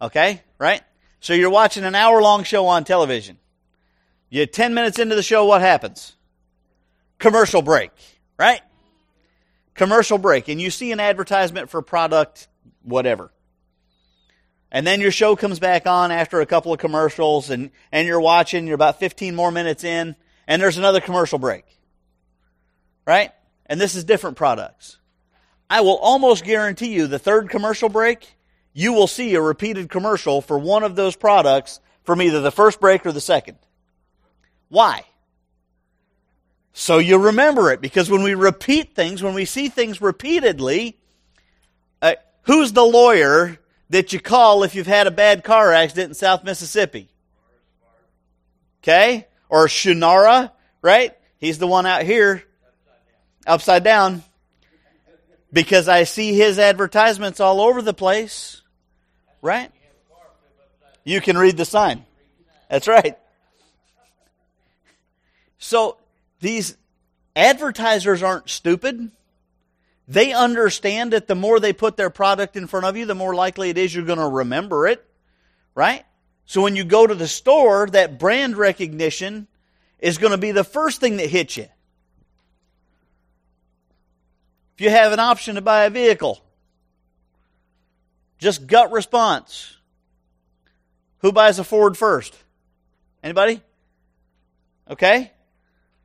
Okay, 0.00 0.42
right? 0.58 0.82
So 1.20 1.34
you're 1.34 1.50
watching 1.50 1.84
an 1.84 1.94
hour 1.94 2.20
long 2.22 2.42
show 2.42 2.66
on 2.66 2.84
television. 2.84 3.38
You 4.30 4.40
get 4.40 4.52
10 4.52 4.72
minutes 4.74 4.98
into 4.98 5.14
the 5.14 5.22
show, 5.22 5.44
what 5.44 5.60
happens? 5.60 6.16
Commercial 7.18 7.62
break, 7.62 7.90
right? 8.38 8.62
Commercial 9.74 10.18
break. 10.18 10.48
And 10.48 10.60
you 10.60 10.70
see 10.70 10.90
an 10.90 11.00
advertisement 11.00 11.70
for 11.70 11.82
product, 11.82 12.48
whatever. 12.82 13.30
And 14.74 14.86
then 14.86 15.02
your 15.02 15.10
show 15.10 15.36
comes 15.36 15.58
back 15.58 15.86
on 15.86 16.10
after 16.10 16.40
a 16.40 16.46
couple 16.46 16.72
of 16.72 16.78
commercials 16.78 17.50
and, 17.50 17.70
and 17.92 18.08
you're 18.08 18.20
watching, 18.20 18.66
you're 18.66 18.74
about 18.74 18.98
15 18.98 19.36
more 19.36 19.52
minutes 19.52 19.84
in, 19.84 20.16
and 20.48 20.62
there's 20.62 20.78
another 20.78 21.00
commercial 21.00 21.38
break. 21.38 21.66
Right? 23.06 23.32
And 23.66 23.78
this 23.78 23.94
is 23.94 24.02
different 24.02 24.38
products. 24.38 24.96
I 25.68 25.82
will 25.82 25.98
almost 25.98 26.42
guarantee 26.44 26.94
you 26.94 27.06
the 27.06 27.18
third 27.18 27.50
commercial 27.50 27.90
break, 27.90 28.34
you 28.72 28.94
will 28.94 29.06
see 29.06 29.34
a 29.34 29.42
repeated 29.42 29.90
commercial 29.90 30.40
for 30.40 30.58
one 30.58 30.84
of 30.84 30.96
those 30.96 31.16
products 31.16 31.78
from 32.04 32.22
either 32.22 32.40
the 32.40 32.50
first 32.50 32.80
break 32.80 33.04
or 33.04 33.12
the 33.12 33.20
second. 33.20 33.58
Why? 34.70 35.04
So 36.72 36.96
you 36.96 37.18
remember 37.18 37.70
it 37.72 37.82
because 37.82 38.10
when 38.10 38.22
we 38.22 38.34
repeat 38.34 38.94
things, 38.94 39.22
when 39.22 39.34
we 39.34 39.44
see 39.44 39.68
things 39.68 40.00
repeatedly, 40.00 40.98
uh, 42.00 42.14
who's 42.44 42.72
the 42.72 42.84
lawyer 42.84 43.58
that 43.92 44.14
you 44.14 44.20
call 44.20 44.62
if 44.62 44.74
you've 44.74 44.86
had 44.86 45.06
a 45.06 45.10
bad 45.10 45.44
car 45.44 45.70
accident 45.72 46.10
in 46.10 46.14
South 46.14 46.44
Mississippi? 46.44 47.08
Okay? 48.82 49.26
Or 49.50 49.66
Shunara, 49.66 50.50
right? 50.80 51.14
He's 51.36 51.58
the 51.58 51.66
one 51.66 51.84
out 51.84 52.02
here 52.02 52.42
upside 53.46 53.84
down 53.84 54.22
because 55.52 55.88
I 55.88 56.04
see 56.04 56.34
his 56.34 56.58
advertisements 56.58 57.38
all 57.38 57.60
over 57.60 57.82
the 57.82 57.92
place. 57.92 58.62
Right? 59.42 59.70
You 61.04 61.20
can 61.20 61.36
read 61.36 61.58
the 61.58 61.66
sign. 61.66 62.06
That's 62.70 62.88
right. 62.88 63.18
So 65.58 65.98
these 66.40 66.78
advertisers 67.36 68.22
aren't 68.22 68.48
stupid. 68.48 69.10
They 70.08 70.32
understand 70.32 71.12
that 71.12 71.28
the 71.28 71.34
more 71.34 71.60
they 71.60 71.72
put 71.72 71.96
their 71.96 72.10
product 72.10 72.56
in 72.56 72.66
front 72.66 72.86
of 72.86 72.96
you, 72.96 73.06
the 73.06 73.14
more 73.14 73.34
likely 73.34 73.70
it 73.70 73.78
is 73.78 73.94
you're 73.94 74.04
going 74.04 74.18
to 74.18 74.28
remember 74.28 74.86
it. 74.86 75.04
Right? 75.74 76.04
So 76.44 76.60
when 76.62 76.76
you 76.76 76.84
go 76.84 77.06
to 77.06 77.14
the 77.14 77.28
store, 77.28 77.86
that 77.88 78.18
brand 78.18 78.56
recognition 78.56 79.46
is 79.98 80.18
going 80.18 80.32
to 80.32 80.38
be 80.38 80.50
the 80.52 80.64
first 80.64 81.00
thing 81.00 81.16
that 81.18 81.30
hits 81.30 81.56
you. 81.56 81.68
If 84.74 84.80
you 84.80 84.90
have 84.90 85.12
an 85.12 85.20
option 85.20 85.54
to 85.54 85.60
buy 85.60 85.84
a 85.84 85.90
vehicle, 85.90 86.42
just 88.38 88.66
gut 88.66 88.90
response. 88.90 89.76
Who 91.18 91.30
buys 91.30 91.60
a 91.60 91.64
Ford 91.64 91.96
first? 91.96 92.36
Anybody? 93.22 93.62
Okay? 94.90 95.30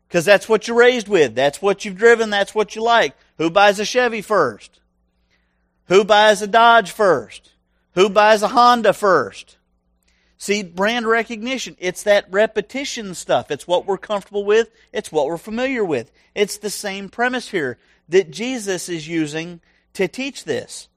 Because 0.07 0.25
that's 0.25 0.47
what 0.47 0.67
you're 0.67 0.77
raised 0.77 1.07
with. 1.07 1.35
That's 1.35 1.61
what 1.61 1.83
you've 1.83 1.97
driven. 1.97 2.29
That's 2.29 2.55
what 2.55 2.75
you 2.75 2.83
like. 2.83 3.15
Who 3.37 3.49
buys 3.49 3.79
a 3.79 3.85
Chevy 3.85 4.21
first? 4.21 4.79
Who 5.87 6.03
buys 6.03 6.41
a 6.41 6.47
Dodge 6.47 6.91
first? 6.91 7.51
Who 7.93 8.09
buys 8.09 8.41
a 8.43 8.49
Honda 8.49 8.93
first? 8.93 9.57
See, 10.37 10.61
brand 10.61 11.07
recognition, 11.07 11.75
it's 11.79 12.03
that 12.03 12.27
repetition 12.29 13.15
stuff. 13.15 13.49
It's 13.49 13.67
what 13.67 13.87
we're 13.87 13.97
comfortable 13.97 14.45
with, 14.45 14.69
it's 14.93 15.11
what 15.11 15.25
we're 15.25 15.37
familiar 15.37 15.83
with. 15.83 16.11
It's 16.35 16.57
the 16.57 16.69
same 16.69 17.09
premise 17.09 17.49
here 17.49 17.79
that 18.09 18.29
Jesus 18.29 18.87
is 18.87 19.07
using 19.07 19.61
to 19.93 20.07
teach 20.07 20.43
this. 20.43 20.89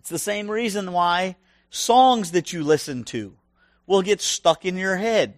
It's 0.00 0.08
the 0.08 0.18
same 0.18 0.50
reason 0.50 0.92
why 0.92 1.36
songs 1.70 2.32
that 2.32 2.52
you 2.52 2.64
listen 2.64 3.04
to 3.04 3.36
will 3.86 4.02
get 4.02 4.20
stuck 4.20 4.64
in 4.64 4.76
your 4.76 4.96
head. 4.96 5.34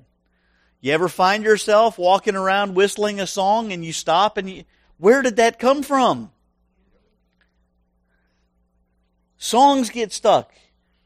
You 0.83 0.93
ever 0.93 1.09
find 1.09 1.45
yourself 1.45 1.97
walking 1.97 2.35
around 2.35 2.75
whistling 2.75 3.21
a 3.21 3.27
song 3.27 3.73
and 3.73 3.85
you 3.85 3.93
stop 3.93 4.37
and 4.37 4.51
you, 4.51 4.65
where 4.99 5.23
did 5.23 5.37
that 5.37 5.61
come 5.61 5.85
from? 5.85 6.33
Songs 9.39 9.91
get 9.91 10.13
stuck 10.13 10.53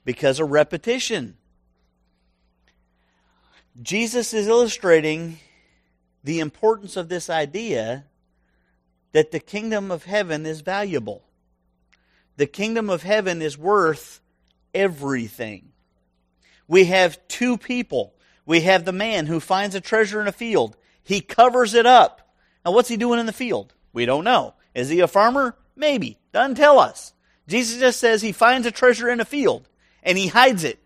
because 0.07 0.41
of 0.41 0.51
repetition. 0.51 1.37
Jesus 3.83 4.33
is 4.33 4.47
illustrating 4.47 5.39
the 6.25 6.41
importance 6.41 6.97
of 6.97 7.11
this 7.11 7.29
idea 7.29 8.07
that 9.13 9.31
the 9.31 9.41
kingdom 9.41 9.91
of 9.91 10.05
heaven 10.05 10.47
is 10.47 10.63
valuable. 10.63 11.23
The 12.39 12.47
kingdom 12.47 12.89
of 12.89 13.03
heaven 13.03 13.43
is 13.43 13.59
worth 13.59 14.21
everything. 14.73 15.73
We 16.67 16.87
have 16.87 17.19
two 17.29 17.59
people. 17.59 18.15
We 18.47 18.61
have 18.63 18.85
the 18.85 18.93
man 18.93 19.27
who 19.27 19.41
finds 19.41 19.75
a 19.75 19.81
treasure 19.81 20.21
in 20.21 20.29
a 20.29 20.33
field. 20.33 20.77
He 21.03 21.21
covers 21.21 21.75
it 21.75 21.85
up. 21.85 22.33
Now, 22.65 22.73
what's 22.73 22.89
he 22.89 22.97
doing 22.97 23.21
in 23.21 23.27
the 23.27 23.33
field? 23.33 23.75
We 23.93 24.07
don't 24.07 24.25
know. 24.25 24.55
Is 24.75 24.89
he 24.89 25.01
a 25.01 25.09
farmer? 25.09 25.57
Maybe. 25.75 26.19
Doesn't 26.33 26.57
tell 26.57 26.79
us. 26.79 27.13
Jesus 27.49 27.79
just 27.79 28.01
says 28.01 28.23
he 28.23 28.33
finds 28.33 28.67
a 28.67 28.71
treasure 28.71 29.09
in 29.09 29.21
a 29.21 29.25
field 29.25 29.69
and 30.03 30.17
he 30.17 30.29
hides 30.29 30.65
it. 30.65 30.79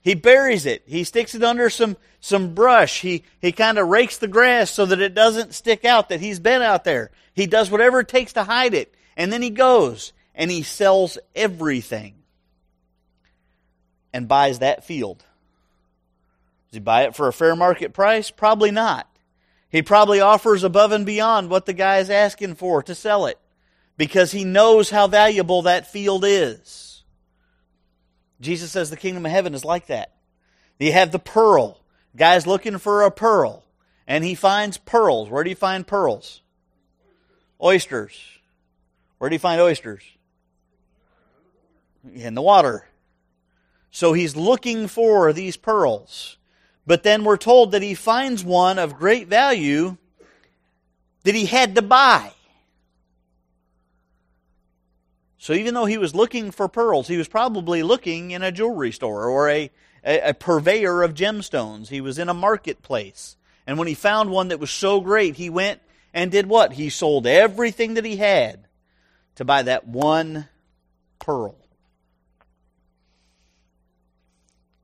He 0.00 0.14
buries 0.14 0.66
it. 0.66 0.82
He 0.86 1.04
sticks 1.04 1.34
it 1.34 1.42
under 1.42 1.70
some, 1.70 1.96
some 2.20 2.54
brush. 2.54 3.00
He, 3.00 3.24
he 3.40 3.52
kind 3.52 3.78
of 3.78 3.88
rakes 3.88 4.18
the 4.18 4.28
grass 4.28 4.70
so 4.70 4.84
that 4.86 5.00
it 5.00 5.14
doesn't 5.14 5.54
stick 5.54 5.84
out 5.84 6.10
that 6.10 6.20
he's 6.20 6.40
been 6.40 6.62
out 6.62 6.84
there. 6.84 7.10
He 7.32 7.46
does 7.46 7.70
whatever 7.70 8.00
it 8.00 8.08
takes 8.08 8.34
to 8.34 8.44
hide 8.44 8.74
it. 8.74 8.94
And 9.16 9.32
then 9.32 9.40
he 9.40 9.50
goes 9.50 10.12
and 10.34 10.50
he 10.50 10.62
sells 10.62 11.16
everything 11.34 12.16
and 14.12 14.28
buys 14.28 14.58
that 14.58 14.84
field. 14.84 15.24
Does 16.74 16.78
he 16.78 16.82
buy 16.82 17.04
it 17.04 17.14
for 17.14 17.28
a 17.28 17.32
fair 17.32 17.54
market 17.54 17.92
price? 17.92 18.32
Probably 18.32 18.72
not. 18.72 19.08
He 19.70 19.80
probably 19.80 20.18
offers 20.20 20.64
above 20.64 20.90
and 20.90 21.06
beyond 21.06 21.48
what 21.48 21.66
the 21.66 21.72
guy 21.72 21.98
is 21.98 22.10
asking 22.10 22.56
for 22.56 22.82
to 22.82 22.96
sell 22.96 23.26
it 23.26 23.38
because 23.96 24.32
he 24.32 24.42
knows 24.42 24.90
how 24.90 25.06
valuable 25.06 25.62
that 25.62 25.92
field 25.92 26.24
is. 26.26 27.04
Jesus 28.40 28.72
says 28.72 28.90
the 28.90 28.96
kingdom 28.96 29.24
of 29.24 29.30
heaven 29.30 29.54
is 29.54 29.64
like 29.64 29.86
that. 29.86 30.14
You 30.80 30.90
have 30.90 31.12
the 31.12 31.20
pearl. 31.20 31.80
Guy's 32.16 32.44
looking 32.44 32.78
for 32.78 33.02
a 33.02 33.10
pearl, 33.12 33.62
and 34.08 34.24
he 34.24 34.34
finds 34.34 34.76
pearls. 34.76 35.30
Where 35.30 35.44
do 35.44 35.50
you 35.50 35.54
find 35.54 35.86
pearls? 35.86 36.42
Oysters. 37.62 38.18
Where 39.18 39.30
do 39.30 39.34
you 39.36 39.38
find 39.38 39.60
oysters? 39.60 40.02
In 42.12 42.34
the 42.34 42.42
water. 42.42 42.84
So 43.92 44.12
he's 44.12 44.34
looking 44.34 44.88
for 44.88 45.32
these 45.32 45.56
pearls. 45.56 46.36
But 46.86 47.02
then 47.02 47.24
we're 47.24 47.36
told 47.36 47.72
that 47.72 47.82
he 47.82 47.94
finds 47.94 48.44
one 48.44 48.78
of 48.78 48.98
great 48.98 49.28
value 49.28 49.96
that 51.22 51.34
he 51.34 51.46
had 51.46 51.74
to 51.74 51.82
buy. 51.82 52.32
So 55.38 55.52
even 55.52 55.74
though 55.74 55.84
he 55.84 55.98
was 55.98 56.14
looking 56.14 56.50
for 56.50 56.68
pearls, 56.68 57.08
he 57.08 57.16
was 57.16 57.28
probably 57.28 57.82
looking 57.82 58.30
in 58.30 58.42
a 58.42 58.52
jewelry 58.52 58.92
store 58.92 59.26
or 59.26 59.50
a, 59.50 59.70
a, 60.04 60.30
a, 60.30 60.34
purveyor 60.34 61.02
of 61.02 61.14
gemstones. 61.14 61.88
He 61.88 62.00
was 62.00 62.18
in 62.18 62.30
a 62.30 62.34
marketplace. 62.34 63.36
And 63.66 63.78
when 63.78 63.88
he 63.88 63.94
found 63.94 64.30
one 64.30 64.48
that 64.48 64.60
was 64.60 64.70
so 64.70 65.00
great, 65.00 65.36
he 65.36 65.50
went 65.50 65.80
and 66.14 66.30
did 66.30 66.46
what? 66.46 66.72
He 66.72 66.88
sold 66.88 67.26
everything 67.26 67.94
that 67.94 68.04
he 68.04 68.16
had 68.16 68.66
to 69.34 69.44
buy 69.44 69.62
that 69.62 69.86
one 69.86 70.48
pearl. 71.18 71.56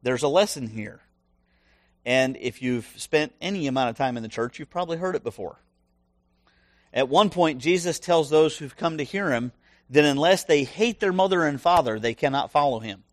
There's 0.02 0.22
a 0.22 0.28
lesson 0.28 0.68
here. 0.68 1.00
And 2.10 2.36
if 2.40 2.60
you've 2.60 2.92
spent 2.96 3.32
any 3.40 3.68
amount 3.68 3.90
of 3.90 3.96
time 3.96 4.16
in 4.16 4.24
the 4.24 4.28
church, 4.28 4.58
you've 4.58 4.68
probably 4.68 4.96
heard 4.96 5.14
it 5.14 5.22
before. 5.22 5.60
At 6.92 7.08
one 7.08 7.30
point, 7.30 7.60
Jesus 7.60 8.00
tells 8.00 8.28
those 8.28 8.58
who've 8.58 8.76
come 8.76 8.98
to 8.98 9.04
hear 9.04 9.30
him 9.30 9.52
that 9.90 10.04
unless 10.04 10.42
they 10.42 10.64
hate 10.64 10.98
their 10.98 11.12
mother 11.12 11.44
and 11.44 11.60
father, 11.60 12.00
they 12.00 12.14
cannot 12.14 12.50
follow 12.50 12.80
him. 12.80 13.04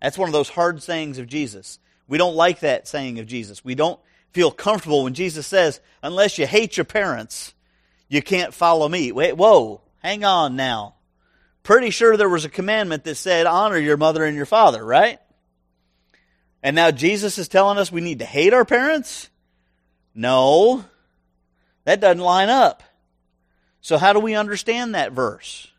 That's 0.00 0.16
one 0.16 0.28
of 0.28 0.32
those 0.32 0.50
hard 0.50 0.84
sayings 0.84 1.18
of 1.18 1.26
Jesus. 1.26 1.80
We 2.06 2.16
don't 2.16 2.36
like 2.36 2.60
that 2.60 2.86
saying 2.86 3.18
of 3.18 3.26
Jesus. 3.26 3.64
We 3.64 3.74
don't 3.74 3.98
feel 4.30 4.52
comfortable 4.52 5.02
when 5.02 5.14
Jesus 5.14 5.48
says, 5.48 5.80
unless 6.00 6.38
you 6.38 6.46
hate 6.46 6.76
your 6.76 6.84
parents, 6.84 7.54
you 8.08 8.22
can't 8.22 8.54
follow 8.54 8.88
me. 8.88 9.10
Wait, 9.10 9.36
whoa, 9.36 9.80
hang 10.00 10.24
on 10.24 10.54
now. 10.54 10.94
Pretty 11.64 11.90
sure 11.90 12.16
there 12.16 12.28
was 12.28 12.44
a 12.44 12.48
commandment 12.48 13.02
that 13.02 13.16
said, 13.16 13.46
honor 13.46 13.78
your 13.78 13.96
mother 13.96 14.24
and 14.24 14.36
your 14.36 14.46
father, 14.46 14.84
right? 14.84 15.18
And 16.64 16.74
now 16.74 16.90
Jesus 16.90 17.36
is 17.36 17.46
telling 17.46 17.76
us 17.76 17.92
we 17.92 18.00
need 18.00 18.20
to 18.20 18.24
hate 18.24 18.54
our 18.54 18.64
parents? 18.64 19.28
No, 20.14 20.82
that 21.84 22.00
doesn't 22.00 22.22
line 22.22 22.48
up. 22.48 22.82
So, 23.82 23.98
how 23.98 24.14
do 24.14 24.18
we 24.18 24.34
understand 24.34 24.94
that 24.94 25.12
verse? 25.12 25.70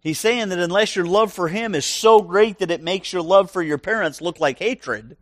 He's 0.00 0.18
saying 0.18 0.48
that 0.48 0.58
unless 0.58 0.96
your 0.96 1.04
love 1.04 1.30
for 1.30 1.48
him 1.48 1.74
is 1.74 1.84
so 1.84 2.22
great 2.22 2.60
that 2.60 2.70
it 2.70 2.82
makes 2.82 3.12
your 3.12 3.20
love 3.20 3.50
for 3.50 3.62
your 3.62 3.76
parents 3.76 4.22
look 4.22 4.40
like 4.40 4.58
hatred, 4.58 5.18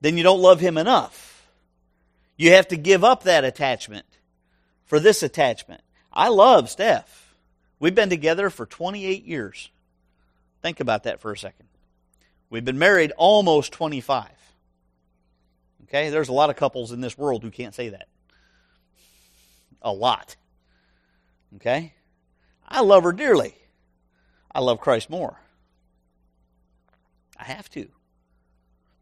then 0.00 0.16
you 0.16 0.22
don't 0.22 0.40
love 0.40 0.60
him 0.60 0.78
enough. 0.78 1.46
You 2.38 2.52
have 2.52 2.68
to 2.68 2.78
give 2.78 3.04
up 3.04 3.24
that 3.24 3.44
attachment 3.44 4.06
for 4.86 4.98
this 4.98 5.22
attachment. 5.22 5.82
I 6.10 6.28
love 6.28 6.70
Steph. 6.70 7.36
We've 7.78 7.94
been 7.94 8.08
together 8.08 8.48
for 8.48 8.64
28 8.64 9.26
years. 9.26 9.68
Think 10.62 10.80
about 10.80 11.02
that 11.02 11.20
for 11.20 11.32
a 11.32 11.36
second. 11.36 11.68
We've 12.50 12.64
been 12.64 12.78
married 12.78 13.12
almost 13.16 13.72
25. 13.72 14.28
Okay, 15.84 16.10
there's 16.10 16.28
a 16.28 16.32
lot 16.32 16.50
of 16.50 16.56
couples 16.56 16.92
in 16.92 17.00
this 17.00 17.16
world 17.16 17.42
who 17.42 17.50
can't 17.50 17.74
say 17.74 17.90
that. 17.90 18.08
A 19.82 19.92
lot. 19.92 20.36
Okay? 21.56 21.94
I 22.66 22.80
love 22.80 23.04
her 23.04 23.12
dearly. 23.12 23.54
I 24.52 24.60
love 24.60 24.80
Christ 24.80 25.10
more. 25.10 25.40
I 27.36 27.44
have 27.44 27.68
to. 27.70 27.88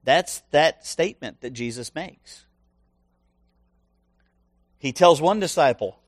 That's 0.04 0.42
that 0.50 0.86
statement 0.86 1.42
that 1.42 1.50
Jesus 1.50 1.94
makes. 1.94 2.44
He 4.78 4.92
tells 4.92 5.20
one 5.20 5.38
disciple, 5.38 6.00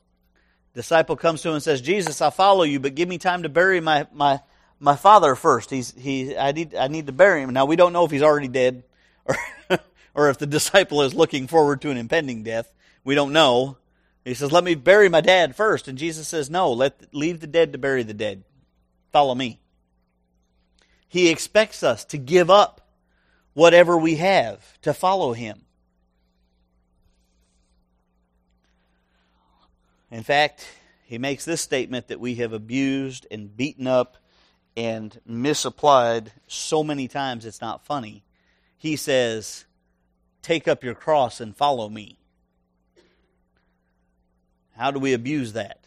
disciple 0.74 1.14
comes 1.14 1.42
to 1.42 1.48
him 1.48 1.54
and 1.54 1.62
says, 1.62 1.80
Jesus, 1.80 2.20
I 2.20 2.30
follow 2.30 2.64
you, 2.64 2.80
but 2.80 2.96
give 2.96 3.08
me 3.08 3.18
time 3.18 3.44
to 3.44 3.48
bury 3.48 3.80
my, 3.80 4.08
my, 4.12 4.40
my 4.84 4.96
father 4.96 5.34
first. 5.34 5.70
He's, 5.70 5.92
he, 5.92 6.36
I, 6.36 6.52
need, 6.52 6.74
I 6.74 6.88
need 6.88 7.06
to 7.06 7.12
bury 7.12 7.42
him. 7.42 7.52
Now, 7.52 7.64
we 7.64 7.74
don't 7.74 7.94
know 7.94 8.04
if 8.04 8.10
he's 8.10 8.22
already 8.22 8.48
dead 8.48 8.84
or, 9.24 9.36
or 10.14 10.28
if 10.28 10.38
the 10.38 10.46
disciple 10.46 11.02
is 11.02 11.14
looking 11.14 11.48
forward 11.48 11.80
to 11.80 11.90
an 11.90 11.96
impending 11.96 12.42
death. 12.42 12.70
We 13.02 13.14
don't 13.14 13.32
know. 13.32 13.78
He 14.24 14.34
says, 14.34 14.52
Let 14.52 14.62
me 14.62 14.74
bury 14.74 15.08
my 15.08 15.22
dad 15.22 15.56
first. 15.56 15.88
And 15.88 15.98
Jesus 15.98 16.28
says, 16.28 16.50
No, 16.50 16.72
let 16.72 17.14
leave 17.14 17.40
the 17.40 17.46
dead 17.46 17.72
to 17.72 17.78
bury 17.78 18.02
the 18.02 18.14
dead. 18.14 18.44
Follow 19.10 19.34
me. 19.34 19.58
He 21.08 21.30
expects 21.30 21.82
us 21.82 22.04
to 22.06 22.18
give 22.18 22.50
up 22.50 22.82
whatever 23.54 23.96
we 23.96 24.16
have 24.16 24.80
to 24.82 24.92
follow 24.92 25.32
him. 25.32 25.62
In 30.10 30.22
fact, 30.22 30.66
he 31.04 31.18
makes 31.18 31.44
this 31.44 31.60
statement 31.60 32.08
that 32.08 32.20
we 32.20 32.36
have 32.36 32.52
abused 32.52 33.26
and 33.30 33.56
beaten 33.56 33.86
up 33.86 34.16
and 34.76 35.18
misapplied 35.26 36.32
so 36.46 36.82
many 36.82 37.08
times 37.08 37.46
it's 37.46 37.60
not 37.60 37.84
funny. 37.84 38.24
He 38.76 38.96
says, 38.96 39.64
Take 40.42 40.68
up 40.68 40.84
your 40.84 40.94
cross 40.94 41.40
and 41.40 41.56
follow 41.56 41.88
me. 41.88 42.18
How 44.76 44.90
do 44.90 44.98
we 44.98 45.12
abuse 45.12 45.54
that? 45.54 45.78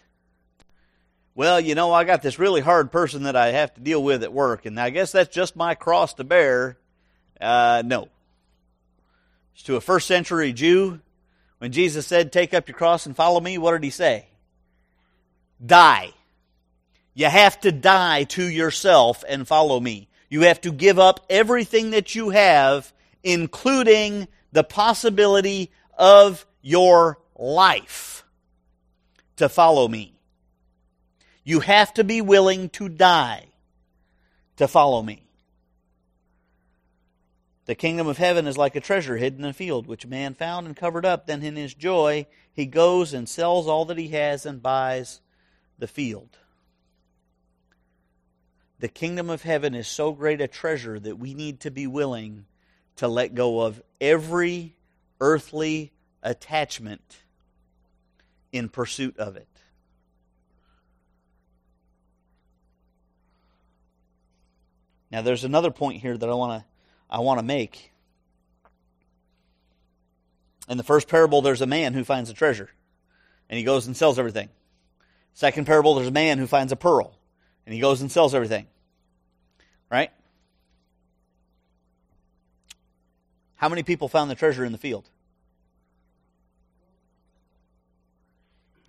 Well, 1.36 1.60
you 1.60 1.76
know, 1.76 1.94
I 1.94 2.04
got 2.04 2.24
this 2.24 2.40
really 2.40 2.62
hard 2.62 2.92
person 2.92 3.24
that 3.24 3.36
I 3.36 3.52
have 3.52 3.72
to 3.76 3.82
deal 3.82 4.02
with 4.02 4.24
at 4.24 4.34
work, 4.34 4.66
and 4.66 4.80
I 4.80 4.90
guess 4.90 5.12
that's 5.12 5.34
just 5.34 5.56
my 5.56 5.76
cross 5.76 6.16
to 6.16 6.24
bear. 6.24 6.78
Uh, 7.40 7.84
no. 7.86 8.10
To 9.66 9.76
a 9.76 9.82
first 9.82 10.08
century 10.08 10.54
Jew, 10.54 11.00
when 11.60 11.72
Jesus 11.72 12.08
said, 12.08 12.32
Take 12.32 12.54
up 12.54 12.68
your 12.68 12.78
cross 12.78 13.06
and 13.06 13.16
follow 13.16 13.40
me, 13.40 13.60
what 13.60 13.74
did 13.74 13.84
he 13.84 13.90
say? 13.92 14.26
Die. 15.64 16.12
You 17.18 17.26
have 17.26 17.60
to 17.62 17.72
die 17.72 18.26
to 18.26 18.48
yourself 18.48 19.24
and 19.28 19.48
follow 19.48 19.80
me. 19.80 20.08
You 20.30 20.42
have 20.42 20.62
to 20.62 20.72
give 20.72 21.00
up 21.00 21.26
everything 21.32 21.90
that 21.90 22.14
you 22.14 22.30
have, 22.30 22.94
including 23.24 24.28
the 24.52 24.64
possibility 24.64 25.72
of 25.98 26.46
your 26.62 27.18
life 27.36 28.24
to 29.38 29.50
follow 29.50 29.88
me. 29.88 30.14
You 31.44 31.62
have 31.62 31.92
to 31.96 32.04
be 32.04 32.22
willing 32.22 32.70
to 32.70 32.88
die 32.88 33.46
to 34.58 34.68
follow 34.68 35.02
me. 35.02 35.24
The 37.66 37.74
kingdom 37.74 38.06
of 38.06 38.20
heaven 38.20 38.46
is 38.46 38.60
like 38.60 38.76
a 38.76 38.80
treasure 38.80 39.18
hidden 39.18 39.44
in 39.44 39.50
a 39.50 39.54
field, 39.54 39.88
which 39.88 40.06
a 40.06 40.08
man 40.08 40.36
found 40.36 40.68
and 40.68 40.78
covered 40.78 41.04
up. 41.04 41.26
Then 41.26 41.42
in 41.42 41.56
his 41.56 41.74
joy, 41.74 42.28
he 42.54 42.68
goes 42.68 43.12
and 43.12 43.28
sells 43.28 43.68
all 43.68 43.86
that 43.86 43.98
he 43.98 44.10
has 44.10 44.46
and 44.46 44.62
buys 44.62 45.20
the 45.80 45.88
field. 45.88 46.38
The 48.80 48.88
kingdom 48.88 49.30
of 49.30 49.42
heaven 49.42 49.74
is 49.74 49.88
so 49.88 50.12
great 50.12 50.40
a 50.40 50.48
treasure 50.48 51.00
that 51.00 51.18
we 51.18 51.34
need 51.34 51.62
to 51.62 51.72
be 51.72 51.88
willing 51.88 52.46
to 52.98 53.08
let 53.08 53.34
go 53.34 53.62
of 53.62 53.82
every 54.00 54.76
earthly 55.20 55.94
attachment 56.22 57.18
in 58.52 58.70
pursuit 58.70 59.18
of 59.18 59.36
it. 59.36 59.48
Now 65.10 65.22
there's 65.22 65.44
another 65.44 65.72
point 65.72 66.02
here 66.02 66.18
that 66.18 66.30
I 66.30 66.34
want 66.34 66.62
to 66.62 66.66
I 67.10 67.20
want 67.20 67.40
to 67.40 67.44
make. 67.44 67.94
In 70.70 70.78
the 70.78 70.84
first 70.84 71.08
parable 71.08 71.42
there's 71.42 71.62
a 71.62 71.68
man 71.68 71.94
who 71.94 72.04
finds 72.04 72.30
a 72.30 72.34
treasure 72.34 72.70
and 73.50 73.58
he 73.58 73.64
goes 73.64 73.88
and 73.88 73.98
sells 73.98 74.20
everything. 74.20 74.50
Second 75.34 75.66
parable 75.66 75.96
there's 75.96 76.10
a 76.10 76.12
man 76.12 76.38
who 76.38 76.46
finds 76.46 76.72
a 76.72 76.76
pearl 76.76 77.17
and 77.68 77.74
he 77.74 77.82
goes 77.82 78.00
and 78.00 78.10
sells 78.10 78.34
everything. 78.34 78.66
Right? 79.92 80.10
How 83.56 83.68
many 83.68 83.84
people 83.84 84.08
found 84.08 84.32
the 84.32 84.36
treasure 84.36 84.64
in 84.64 84.72
the 84.72 84.78
field? 84.78 85.10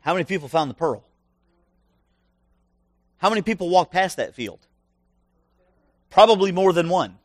How 0.01 0.15
many 0.15 0.25
people 0.25 0.47
found 0.49 0.71
the 0.71 0.75
pearl? 0.75 1.05
How 3.17 3.31
many 3.31 3.43
people 3.43 3.69
walked 3.69 3.93
past 3.93 4.17
that 4.19 4.37
field? 4.37 4.61
Probably 6.09 6.53
more 6.53 6.73
than 6.73 6.89
one. 6.89 7.19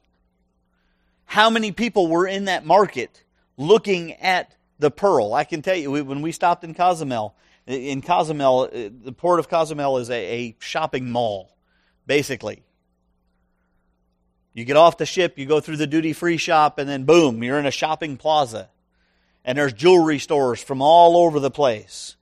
How 1.26 1.52
many 1.52 1.72
people 1.72 2.08
were 2.08 2.26
in 2.26 2.46
that 2.46 2.66
market 2.66 3.24
looking 3.58 4.14
at 4.14 4.56
the 4.80 4.90
pearl? 4.90 5.36
I 5.36 5.44
can 5.44 5.62
tell 5.62 5.76
you, 5.76 5.92
when 6.04 6.24
we 6.24 6.32
stopped 6.32 6.64
in 6.64 6.74
Cozumel, 6.74 7.36
in 7.66 8.02
Cozumel, 8.02 8.70
uh, 8.74 8.90
the 9.04 9.14
port 9.14 9.40
of 9.40 9.50
Cozumel 9.50 9.98
is 9.98 10.10
a, 10.10 10.14
a 10.14 10.56
shopping 10.60 11.10
mall, 11.10 11.56
basically. 12.06 12.64
You 14.54 14.66
get 14.66 14.78
off 14.78 14.98
the 14.98 15.06
ship, 15.06 15.38
you 15.38 15.46
go 15.46 15.60
through 15.60 15.78
the 15.78 15.88
duty 15.88 16.14
free 16.14 16.38
shop, 16.38 16.78
and 16.78 16.88
then 16.88 17.06
boom, 17.06 17.44
you're 17.44 17.58
in 17.58 17.66
a 17.66 17.72
shopping 17.72 18.18
plaza. 18.18 18.70
And 19.46 19.58
there's 19.58 19.74
jewelry 19.74 20.20
stores 20.20 20.62
from 20.64 20.82
all 20.82 21.18
over 21.18 21.40
the 21.40 21.52
place. 21.52 22.16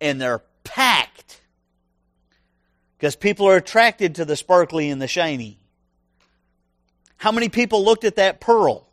And 0.00 0.20
they're 0.20 0.42
packed. 0.64 1.40
Because 2.98 3.16
people 3.16 3.46
are 3.48 3.56
attracted 3.56 4.16
to 4.16 4.24
the 4.24 4.36
sparkly 4.36 4.90
and 4.90 5.00
the 5.00 5.08
shiny. 5.08 5.58
How 7.16 7.32
many 7.32 7.48
people 7.48 7.84
looked 7.84 8.04
at 8.04 8.16
that 8.16 8.40
pearl? 8.40 8.86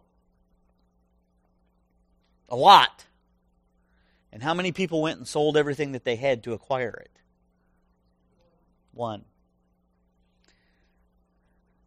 A 2.48 2.56
lot. 2.56 3.06
And 4.34 4.42
how 4.42 4.56
many 4.56 4.72
people 4.72 5.04
went 5.04 5.20
and 5.20 5.28
sold 5.28 5.56
everything 5.56 5.92
that 5.92 6.06
they 6.06 6.16
had 6.16 6.44
to 6.44 6.54
acquire 6.54 6.90
it? 6.90 7.12
One. 8.92 9.26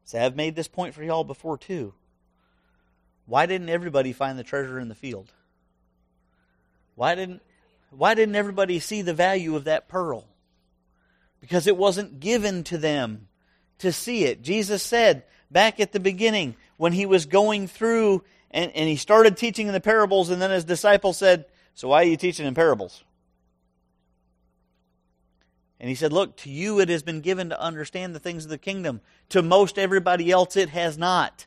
See, 0.05 0.17
I've 0.17 0.37
made 0.37 0.55
this 0.55 0.69
point 0.69 0.95
for 0.95 1.03
y'all 1.03 1.25
before 1.25 1.59
too. 1.59 1.93
Why 3.27 3.47
didn't 3.47 3.69
everybody 3.69 4.13
find 4.13 4.39
the 4.39 4.45
treasure 4.45 4.79
in 4.79 4.89
the 4.89 4.95
field? 4.95 5.33
Why 6.95 7.17
didn't 7.17 7.43
why 7.91 8.15
didn't 8.15 8.37
everybody 8.37 8.79
see 8.79 9.03
the 9.03 9.13
value 9.13 9.57
of 9.57 9.65
that 9.65 9.89
pearl? 9.89 10.29
Because 11.41 11.67
it 11.67 11.77
wasn't 11.77 12.21
given 12.21 12.63
to 12.65 12.79
them 12.79 13.27
to 13.79 13.91
see 13.91 14.25
it. 14.25 14.43
Jesus 14.43 14.85
said, 14.85 15.25
back 15.51 15.81
at 15.81 15.91
the 15.91 16.01
beginning 16.01 16.55
when 16.77 16.93
he 16.93 17.07
was 17.07 17.27
going 17.27 17.67
through 17.67 18.23
and, 18.53 18.71
and 18.73 18.89
he 18.89 18.97
started 18.97 19.37
teaching 19.37 19.67
in 19.67 19.73
the 19.73 19.81
parables, 19.81 20.31
and 20.31 20.41
then 20.41 20.51
his 20.51 20.65
disciples 20.65 21.17
said, 21.17 21.47
So 21.77 21.89
why 21.89 22.03
are 22.03 22.07
you 22.07 22.17
teaching 22.17 22.47
in 22.47 22.55
parables? 22.55 23.05
And 25.79 25.91
he 25.91 25.95
said, 25.95 26.11
Look, 26.11 26.39
to 26.39 26.51
you 26.51 26.81
it 26.81 26.89
has 26.89 27.03
been 27.03 27.21
given 27.21 27.51
to 27.51 27.61
understand 27.61 28.15
the 28.15 28.19
things 28.19 28.45
of 28.45 28.51
the 28.51 28.59
kingdom. 28.59 29.03
To 29.29 29.43
most 29.43 29.79
everybody 29.79 30.31
else 30.31 30.57
it 30.57 30.71
has 30.71 30.97
not. 30.97 31.45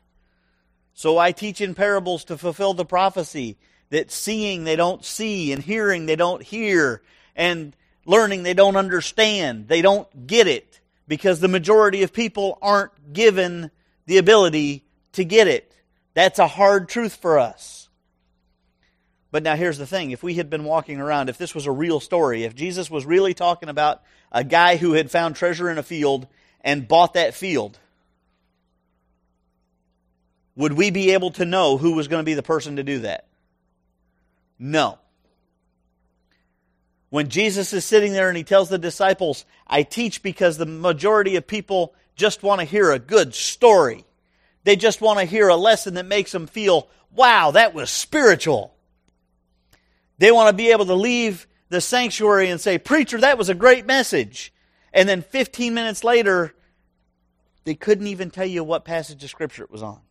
So 0.94 1.18
I 1.18 1.32
teach 1.32 1.62
in 1.62 1.74
parables 1.74 2.26
to 2.26 2.38
fulfill 2.38 2.76
the 2.76 2.86
prophecy 2.86 3.58
that 3.90 4.12
seeing 4.12 4.66
they 4.66 4.76
don't 4.76 5.04
see, 5.04 5.52
and 5.52 5.64
hearing 5.64 6.06
they 6.06 6.16
don't 6.16 6.44
hear, 6.44 7.02
and 7.36 7.76
learning 8.06 8.44
they 8.44 8.54
don't 8.54 8.76
understand. 8.76 9.68
They 9.68 9.82
don't 9.82 10.28
get 10.28 10.46
it 10.46 10.80
because 11.08 11.40
the 11.40 11.48
majority 11.48 12.04
of 12.04 12.14
people 12.14 12.60
aren't 12.62 13.14
given 13.14 13.72
the 14.06 14.20
ability 14.20 14.86
to 15.14 15.24
get 15.24 15.48
it. 15.48 15.74
That's 16.14 16.38
a 16.38 16.48
hard 16.48 16.88
truth 16.88 17.16
for 17.16 17.40
us. 17.40 17.79
But 19.32 19.44
now 19.44 19.56
here's 19.56 19.78
the 19.78 19.86
thing 19.86 20.12
if 20.12 20.24
we 20.24 20.36
had 20.36 20.50
been 20.50 20.64
walking 20.64 21.00
around, 21.00 21.30
if 21.30 21.38
this 21.38 21.54
was 21.54 21.66
a 21.66 21.72
real 21.72 22.00
story, 22.00 22.44
if 22.44 22.56
Jesus 22.56 22.90
was 22.90 23.06
really 23.06 23.34
talking 23.34 23.70
about 23.70 24.02
a 24.32 24.44
guy 24.44 24.78
who 24.78 24.94
had 24.94 25.12
found 25.12 25.36
treasure 25.36 25.70
in 25.70 25.78
a 25.78 25.84
field 25.84 26.28
and 26.62 26.88
bought 26.88 27.14
that 27.14 27.36
field, 27.36 27.78
would 30.56 30.74
we 30.74 30.90
be 30.90 31.12
able 31.12 31.32
to 31.32 31.46
know 31.46 31.78
who 31.78 31.94
was 31.94 32.08
going 32.08 32.22
to 32.22 32.30
be 32.30 32.34
the 32.34 32.44
person 32.44 32.78
to 32.78 32.84
do 32.84 33.00
that? 33.00 33.28
No. 34.58 35.00
When 37.10 37.30
Jesus 37.30 37.72
is 37.74 37.86
sitting 37.86 38.14
there 38.14 38.28
and 38.28 38.38
he 38.38 38.44
tells 38.44 38.70
the 38.70 38.78
disciples, 38.78 39.46
I 39.66 39.84
teach 39.84 40.22
because 40.22 40.58
the 40.58 40.66
majority 40.66 41.38
of 41.38 41.48
people 41.48 41.94
just 42.16 42.44
want 42.44 42.60
to 42.60 42.66
hear 42.66 42.92
a 42.92 43.00
good 43.00 43.34
story. 43.34 44.06
They 44.64 44.76
just 44.76 45.02
want 45.02 45.20
to 45.20 45.26
hear 45.26 45.48
a 45.48 45.56
lesson 45.56 45.94
that 45.94 46.06
makes 46.06 46.32
them 46.32 46.46
feel, 46.46 46.90
wow, 47.16 47.52
that 47.52 47.74
was 47.74 47.90
spiritual. 47.90 48.76
They 50.20 50.32
want 50.32 50.50
to 50.50 50.54
be 50.54 50.72
able 50.72 50.86
to 50.86 50.94
leave 50.94 51.48
the 51.70 51.82
sanctuary 51.82 52.50
and 52.50 52.60
say, 52.60 52.78
Preacher, 52.78 53.20
that 53.22 53.38
was 53.38 53.50
a 53.50 53.56
great 53.56 53.86
message. 53.86 54.54
And 54.94 55.08
then 55.08 55.22
15 55.22 55.74
minutes 55.74 56.04
later, 56.04 56.54
they 57.64 57.74
couldn't 57.74 58.08
even 58.08 58.30
tell 58.30 58.46
you 58.46 58.64
what 58.64 58.86
passage 58.86 59.24
of 59.24 59.30
Scripture 59.30 59.64
it 59.64 59.72
was 59.72 59.82
on. 59.82 60.02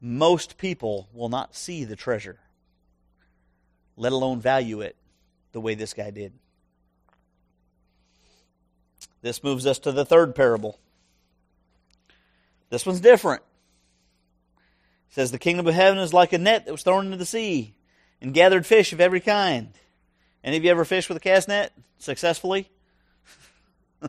Most 0.00 0.58
people 0.58 1.08
will 1.14 1.30
not 1.30 1.56
see 1.56 1.84
the 1.84 1.96
treasure, 1.96 2.38
let 3.96 4.12
alone 4.12 4.40
value 4.40 4.82
it 4.82 4.96
the 5.52 5.60
way 5.60 5.74
this 5.74 5.94
guy 5.94 6.10
did. 6.10 6.32
This 9.22 9.42
moves 9.42 9.66
us 9.66 9.78
to 9.80 9.92
the 9.92 10.04
third 10.04 10.34
parable. 10.34 10.78
This 12.68 12.84
one's 12.84 13.00
different. 13.00 13.42
Says, 15.16 15.30
The 15.30 15.38
kingdom 15.38 15.66
of 15.66 15.72
heaven 15.72 15.98
is 15.98 16.12
like 16.12 16.34
a 16.34 16.38
net 16.38 16.66
that 16.66 16.72
was 16.72 16.82
thrown 16.82 17.06
into 17.06 17.16
the 17.16 17.24
sea 17.24 17.74
and 18.20 18.34
gathered 18.34 18.66
fish 18.66 18.92
of 18.92 19.00
every 19.00 19.20
kind. 19.20 19.70
Any 20.44 20.58
of 20.58 20.64
you 20.64 20.70
ever 20.70 20.84
fished 20.84 21.08
with 21.08 21.16
a 21.16 21.20
cast 21.20 21.48
net 21.48 21.72
successfully? 21.96 22.68
do 24.02 24.08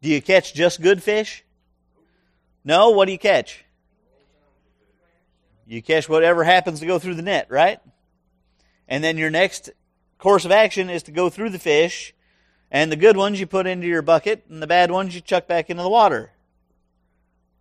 you 0.00 0.22
catch 0.22 0.54
just 0.54 0.80
good 0.80 1.02
fish? 1.02 1.44
No? 2.64 2.92
What 2.92 3.04
do 3.04 3.12
you 3.12 3.18
catch? 3.18 3.62
You 5.66 5.82
catch 5.82 6.08
whatever 6.08 6.44
happens 6.44 6.80
to 6.80 6.86
go 6.86 6.98
through 6.98 7.16
the 7.16 7.20
net, 7.20 7.48
right? 7.50 7.78
And 8.88 9.04
then 9.04 9.18
your 9.18 9.28
next 9.28 9.68
course 10.16 10.46
of 10.46 10.50
action 10.50 10.88
is 10.88 11.02
to 11.02 11.10
go 11.10 11.28
through 11.28 11.50
the 11.50 11.58
fish, 11.58 12.14
and 12.70 12.90
the 12.90 12.96
good 12.96 13.18
ones 13.18 13.38
you 13.38 13.46
put 13.46 13.66
into 13.66 13.86
your 13.86 14.00
bucket, 14.00 14.46
and 14.48 14.62
the 14.62 14.66
bad 14.66 14.90
ones 14.90 15.14
you 15.14 15.20
chuck 15.20 15.46
back 15.46 15.68
into 15.68 15.82
the 15.82 15.90
water. 15.90 16.32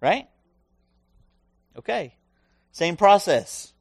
Right? 0.01 0.27
Okay. 1.77 2.15
Same 2.71 2.97
process. 2.97 3.73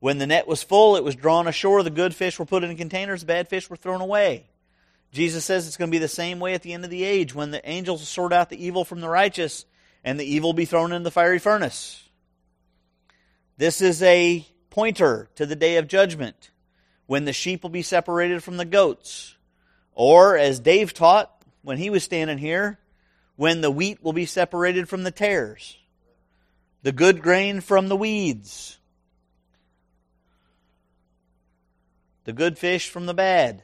When 0.00 0.18
the 0.18 0.26
net 0.26 0.48
was 0.48 0.62
full, 0.62 0.96
it 0.96 1.04
was 1.04 1.14
drawn 1.14 1.46
ashore. 1.46 1.82
The 1.82 1.90
good 1.90 2.14
fish 2.14 2.38
were 2.38 2.44
put 2.44 2.64
in 2.64 2.76
containers, 2.76 3.20
the 3.20 3.26
bad 3.26 3.48
fish 3.48 3.70
were 3.70 3.76
thrown 3.76 4.00
away. 4.00 4.48
Jesus 5.12 5.44
says 5.44 5.66
it's 5.66 5.76
going 5.76 5.90
to 5.90 5.94
be 5.94 5.98
the 5.98 6.08
same 6.08 6.40
way 6.40 6.54
at 6.54 6.62
the 6.62 6.72
end 6.72 6.84
of 6.84 6.90
the 6.90 7.04
age 7.04 7.34
when 7.34 7.50
the 7.50 7.68
angels 7.68 8.08
sort 8.08 8.32
out 8.32 8.48
the 8.48 8.64
evil 8.64 8.84
from 8.84 9.00
the 9.00 9.08
righteous 9.08 9.66
and 10.02 10.18
the 10.18 10.24
evil 10.24 10.54
be 10.54 10.64
thrown 10.64 10.92
in 10.92 11.02
the 11.02 11.10
fiery 11.10 11.38
furnace. 11.38 12.02
This 13.58 13.80
is 13.80 14.02
a 14.02 14.44
pointer 14.70 15.28
to 15.36 15.46
the 15.46 15.54
day 15.54 15.76
of 15.76 15.86
judgment 15.86 16.50
when 17.06 17.26
the 17.26 17.32
sheep 17.32 17.62
will 17.62 17.70
be 17.70 17.82
separated 17.82 18.42
from 18.42 18.56
the 18.56 18.64
goats. 18.64 19.36
Or, 19.94 20.36
as 20.36 20.58
Dave 20.58 20.94
taught 20.94 21.30
when 21.60 21.76
he 21.76 21.90
was 21.90 22.02
standing 22.02 22.38
here, 22.38 22.78
when 23.36 23.60
the 23.60 23.70
wheat 23.70 24.02
will 24.02 24.12
be 24.12 24.26
separated 24.26 24.88
from 24.88 25.02
the 25.02 25.10
tares, 25.10 25.76
the 26.82 26.92
good 26.92 27.22
grain 27.22 27.60
from 27.60 27.88
the 27.88 27.96
weeds, 27.96 28.78
the 32.24 32.32
good 32.32 32.58
fish 32.58 32.88
from 32.88 33.06
the 33.06 33.14
bad. 33.14 33.62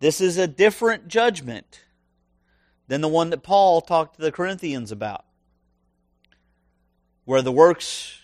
This 0.00 0.20
is 0.20 0.38
a 0.38 0.46
different 0.46 1.08
judgment 1.08 1.80
than 2.86 3.00
the 3.00 3.08
one 3.08 3.30
that 3.30 3.42
Paul 3.42 3.80
talked 3.80 4.16
to 4.16 4.22
the 4.22 4.32
Corinthians 4.32 4.92
about, 4.92 5.24
where 7.24 7.42
the 7.42 7.52
works 7.52 8.20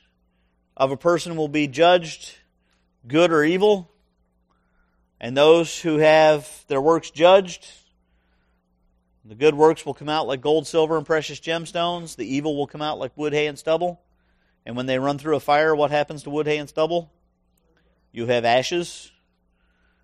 of 0.76 0.90
a 0.90 0.96
person 0.96 1.36
will 1.36 1.48
be 1.48 1.66
judged 1.66 2.34
good 3.06 3.30
or 3.32 3.44
evil, 3.44 3.90
and 5.20 5.36
those 5.36 5.80
who 5.80 5.98
have 5.98 6.64
their 6.68 6.80
works 6.80 7.10
judged 7.10 7.66
The 9.26 9.34
good 9.34 9.54
works 9.54 9.86
will 9.86 9.94
come 9.94 10.10
out 10.10 10.26
like 10.26 10.42
gold, 10.42 10.66
silver, 10.66 10.98
and 10.98 11.06
precious 11.06 11.40
gemstones. 11.40 12.16
The 12.16 12.26
evil 12.26 12.56
will 12.56 12.66
come 12.66 12.82
out 12.82 12.98
like 12.98 13.16
wood, 13.16 13.32
hay, 13.32 13.46
and 13.46 13.58
stubble. 13.58 14.02
And 14.66 14.76
when 14.76 14.86
they 14.86 14.98
run 14.98 15.18
through 15.18 15.36
a 15.36 15.40
fire, 15.40 15.74
what 15.74 15.90
happens 15.90 16.24
to 16.24 16.30
wood, 16.30 16.46
hay, 16.46 16.58
and 16.58 16.68
stubble? 16.68 17.10
You 18.12 18.26
have 18.26 18.44
ashes. 18.44 19.10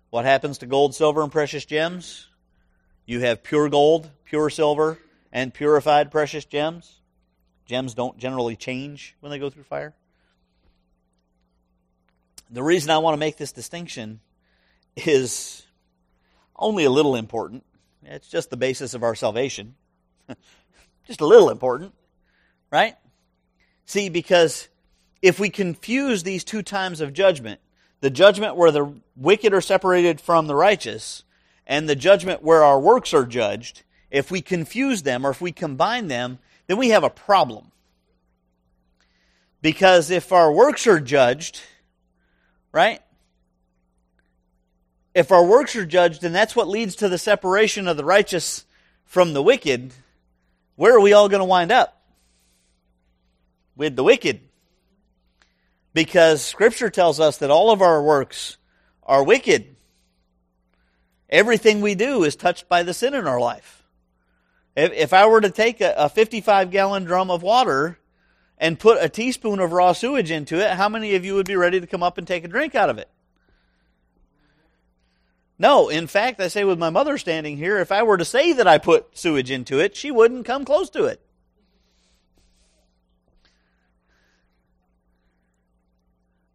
What 0.09 0.25
happens 0.25 0.57
to 0.59 0.65
gold, 0.65 0.95
silver, 0.95 1.21
and 1.21 1.31
precious 1.31 1.65
gems? 1.65 2.27
You 3.05 3.19
have 3.19 3.43
pure 3.43 3.69
gold, 3.69 4.09
pure 4.25 4.49
silver, 4.49 4.97
and 5.31 5.53
purified 5.53 6.11
precious 6.11 6.45
gems. 6.45 6.99
Gems 7.65 7.93
don't 7.93 8.17
generally 8.17 8.55
change 8.55 9.15
when 9.19 9.29
they 9.29 9.39
go 9.39 9.49
through 9.49 9.63
fire. 9.63 9.93
The 12.49 12.63
reason 12.63 12.89
I 12.89 12.97
want 12.97 13.13
to 13.13 13.19
make 13.19 13.37
this 13.37 13.51
distinction 13.51 14.19
is 14.95 15.63
only 16.55 16.83
a 16.83 16.89
little 16.89 17.15
important. 17.15 17.63
It's 18.03 18.27
just 18.27 18.49
the 18.49 18.57
basis 18.57 18.93
of 18.93 19.03
our 19.03 19.15
salvation. 19.15 19.75
just 21.07 21.21
a 21.21 21.25
little 21.25 21.49
important, 21.49 21.93
right? 22.71 22.95
See, 23.85 24.09
because 24.09 24.69
if 25.21 25.39
we 25.39 25.49
confuse 25.49 26.23
these 26.23 26.43
two 26.43 26.63
times 26.63 27.01
of 27.01 27.13
judgment, 27.13 27.59
the 28.01 28.09
judgment 28.09 28.55
where 28.55 28.71
the 28.71 28.93
wicked 29.15 29.53
are 29.53 29.61
separated 29.61 30.19
from 30.19 30.47
the 30.47 30.55
righteous, 30.55 31.23
and 31.67 31.87
the 31.87 31.95
judgment 31.95 32.41
where 32.41 32.63
our 32.63 32.79
works 32.79 33.13
are 33.13 33.25
judged, 33.25 33.83
if 34.09 34.31
we 34.31 34.41
confuse 34.41 35.03
them 35.03 35.25
or 35.25 35.29
if 35.29 35.41
we 35.41 35.51
combine 35.51 36.07
them, 36.07 36.39
then 36.67 36.77
we 36.77 36.89
have 36.89 37.03
a 37.03 37.09
problem. 37.09 37.71
Because 39.61 40.09
if 40.09 40.31
our 40.31 40.51
works 40.51 40.87
are 40.87 40.99
judged, 40.99 41.61
right? 42.71 42.99
If 45.13 45.31
our 45.31 45.45
works 45.45 45.75
are 45.75 45.85
judged, 45.85 46.23
and 46.23 46.33
that's 46.33 46.55
what 46.55 46.67
leads 46.67 46.95
to 46.97 47.09
the 47.09 47.17
separation 47.17 47.87
of 47.87 47.97
the 47.97 48.05
righteous 48.05 48.65
from 49.05 49.33
the 49.33 49.43
wicked, 49.43 49.93
where 50.75 50.95
are 50.95 51.01
we 51.01 51.13
all 51.13 51.27
going 51.27 51.41
to 51.41 51.45
wind 51.45 51.71
up? 51.71 52.01
With 53.75 53.95
the 53.95 54.03
wicked. 54.03 54.41
Because 55.93 56.43
Scripture 56.43 56.89
tells 56.89 57.19
us 57.19 57.37
that 57.37 57.51
all 57.51 57.71
of 57.71 57.81
our 57.81 58.01
works 58.01 58.57
are 59.03 59.23
wicked. 59.23 59.75
Everything 61.29 61.81
we 61.81 61.95
do 61.95 62.23
is 62.23 62.35
touched 62.35 62.69
by 62.69 62.83
the 62.83 62.93
sin 62.93 63.13
in 63.13 63.27
our 63.27 63.39
life. 63.39 63.83
If, 64.75 64.93
if 64.93 65.13
I 65.13 65.25
were 65.25 65.41
to 65.41 65.49
take 65.49 65.81
a, 65.81 65.93
a 65.97 66.09
55 66.09 66.71
gallon 66.71 67.03
drum 67.03 67.29
of 67.29 67.43
water 67.43 67.99
and 68.57 68.79
put 68.79 69.03
a 69.03 69.09
teaspoon 69.09 69.59
of 69.59 69.73
raw 69.73 69.91
sewage 69.91 70.31
into 70.31 70.59
it, 70.59 70.77
how 70.77 70.87
many 70.87 71.15
of 71.15 71.25
you 71.25 71.35
would 71.35 71.47
be 71.47 71.55
ready 71.55 71.81
to 71.81 71.87
come 71.87 72.03
up 72.03 72.17
and 72.17 72.25
take 72.25 72.45
a 72.45 72.47
drink 72.47 72.75
out 72.75 72.89
of 72.89 72.97
it? 72.97 73.09
No, 75.61 75.89
in 75.89 76.07
fact, 76.07 76.41
I 76.41 76.47
say 76.47 76.63
with 76.63 76.79
my 76.79 76.89
mother 76.89 77.19
standing 77.19 77.55
here, 77.55 77.77
if 77.77 77.91
I 77.91 78.01
were 78.01 78.17
to 78.17 78.25
say 78.25 78.51
that 78.53 78.65
I 78.65 78.79
put 78.79 79.15
sewage 79.15 79.51
into 79.51 79.79
it, 79.79 79.95
she 79.95 80.09
wouldn't 80.09 80.47
come 80.47 80.65
close 80.65 80.89
to 80.89 81.03
it. 81.03 81.21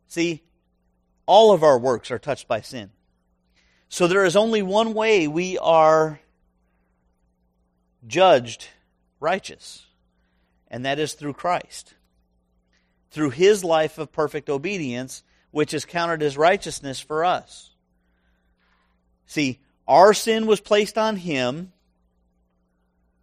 See, 0.09 0.43
all 1.25 1.53
of 1.53 1.63
our 1.63 1.79
works 1.79 2.11
are 2.11 2.19
touched 2.19 2.49
by 2.49 2.63
sin. 2.63 2.91
So 3.89 4.09
there 4.09 4.25
is 4.25 4.35
only 4.35 4.61
one 4.61 4.93
way 4.93 5.29
we 5.29 5.57
are 5.57 6.19
judged 8.09 8.67
righteous, 9.21 9.87
and 10.67 10.85
that 10.85 10.99
is 10.99 11.13
through 11.13 11.35
Christ. 11.35 11.95
Through 13.13 13.31
his 13.31 13.63
life 13.63 13.99
of 13.99 14.11
perfect 14.11 14.51
obedience, 14.51 15.23
which 15.53 15.73
is 15.73 15.85
counted 15.85 16.25
as 16.25 16.37
righteousness 16.37 16.99
for 16.99 17.25
us. 17.25 17.76
See, 19.27 19.61
our 19.87 20.15
sin 20.15 20.47
was 20.47 20.61
placed 20.61 20.99
on 20.99 21.17
him 21.17 21.73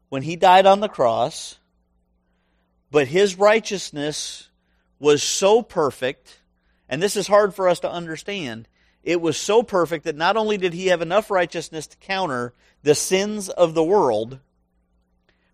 when 0.10 0.24
he 0.24 0.36
died 0.36 0.66
on 0.66 0.80
the 0.80 0.90
cross, 0.90 1.58
but 2.92 3.08
his 3.08 3.38
righteousness 3.38 4.50
was 5.00 5.24
so 5.24 5.62
perfect 5.62 6.40
and 6.94 7.02
this 7.02 7.16
is 7.16 7.26
hard 7.26 7.56
for 7.56 7.68
us 7.68 7.80
to 7.80 7.92
understand. 7.92 8.68
It 9.04 9.20
was 9.20 9.36
so 9.36 9.64
perfect 9.64 10.06
that 10.06 10.16
not 10.16 10.38
only 10.38 10.58
did 10.58 10.74
he 10.74 10.88
have 10.88 11.02
enough 11.02 11.32
righteousness 11.32 11.88
to 11.88 11.98
counter 11.98 12.54
the 12.84 12.94
sins 12.94 13.50
of 13.50 13.74
the 13.74 13.84
world, 13.84 14.38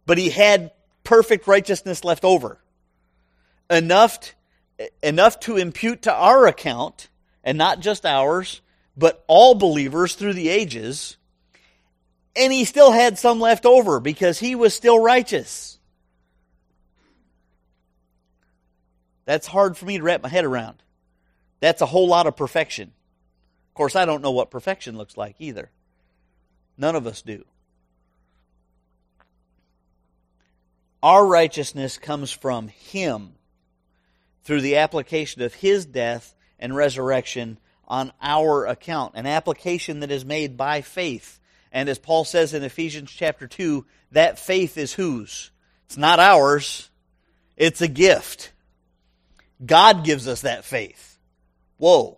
but 0.06 0.18
he 0.18 0.32
had 0.32 0.72
perfect 1.06 1.48
righteousness 1.48 2.04
left 2.04 2.26
over. 2.26 2.60
Enough, 3.70 4.36
enough 5.02 5.40
to 5.40 5.56
impute 5.56 6.02
to 6.02 6.14
our 6.14 6.46
account, 6.46 7.08
and 7.42 7.58
not 7.58 7.80
just 7.80 8.06
ours, 8.06 8.60
but 9.00 9.24
all 9.28 9.56
believers 9.56 10.14
through 10.14 10.34
the 10.34 10.50
ages. 10.50 11.16
And 12.36 12.52
he 12.52 12.66
still 12.66 12.92
had 12.92 13.18
some 13.18 13.40
left 13.40 13.66
over 13.66 14.00
because 14.00 14.38
he 14.40 14.56
was 14.56 14.74
still 14.74 15.00
righteous. 15.00 15.80
That's 19.26 19.48
hard 19.48 19.78
for 19.78 19.86
me 19.86 19.98
to 19.98 20.04
wrap 20.04 20.22
my 20.22 20.30
head 20.30 20.46
around. 20.46 20.84
That's 21.62 21.82
a 21.82 21.86
whole 21.86 22.08
lot 22.08 22.28
of 22.28 22.36
perfection. 22.36 22.92
Of 23.70 23.74
course, 23.74 23.96
I 23.96 24.06
don't 24.06 24.22
know 24.22 24.32
what 24.32 24.52
perfection 24.52 24.98
looks 24.98 25.16
like 25.16 25.36
either. 25.40 25.72
None 26.78 26.96
of 26.96 27.08
us 27.08 27.22
do. 27.22 27.46
Our 31.02 31.26
righteousness 31.26 31.98
comes 31.98 32.32
from 32.32 32.68
Him 32.68 33.34
through 34.44 34.62
the 34.62 34.78
application 34.78 35.42
of 35.42 35.54
His 35.54 35.86
death 35.86 36.36
and 36.60 36.76
resurrection 36.76 37.60
on 37.90 38.12
our 38.22 38.66
account, 38.66 39.14
an 39.16 39.26
application 39.26 40.02
that 40.02 40.12
is 40.12 40.24
made 40.24 40.56
by 40.56 40.82
faith. 40.82 41.40
And 41.72 41.90
as 41.90 42.00
Paul 42.00 42.24
says 42.24 42.54
in 42.54 42.64
Ephesians 42.64 43.12
chapter 43.12 43.48
2, 43.48 43.86
that 44.12 44.40
faith 44.40 44.78
is 44.78 44.94
whose? 44.94 45.52
It's 45.86 45.98
not 45.98 46.20
ours, 46.20 46.90
it's 47.58 47.82
a 47.82 47.88
gift. 47.88 48.52
God 49.66 50.06
gives 50.06 50.28
us 50.28 50.42
that 50.42 50.64
faith. 50.64 51.18
Whoa. 51.78 52.18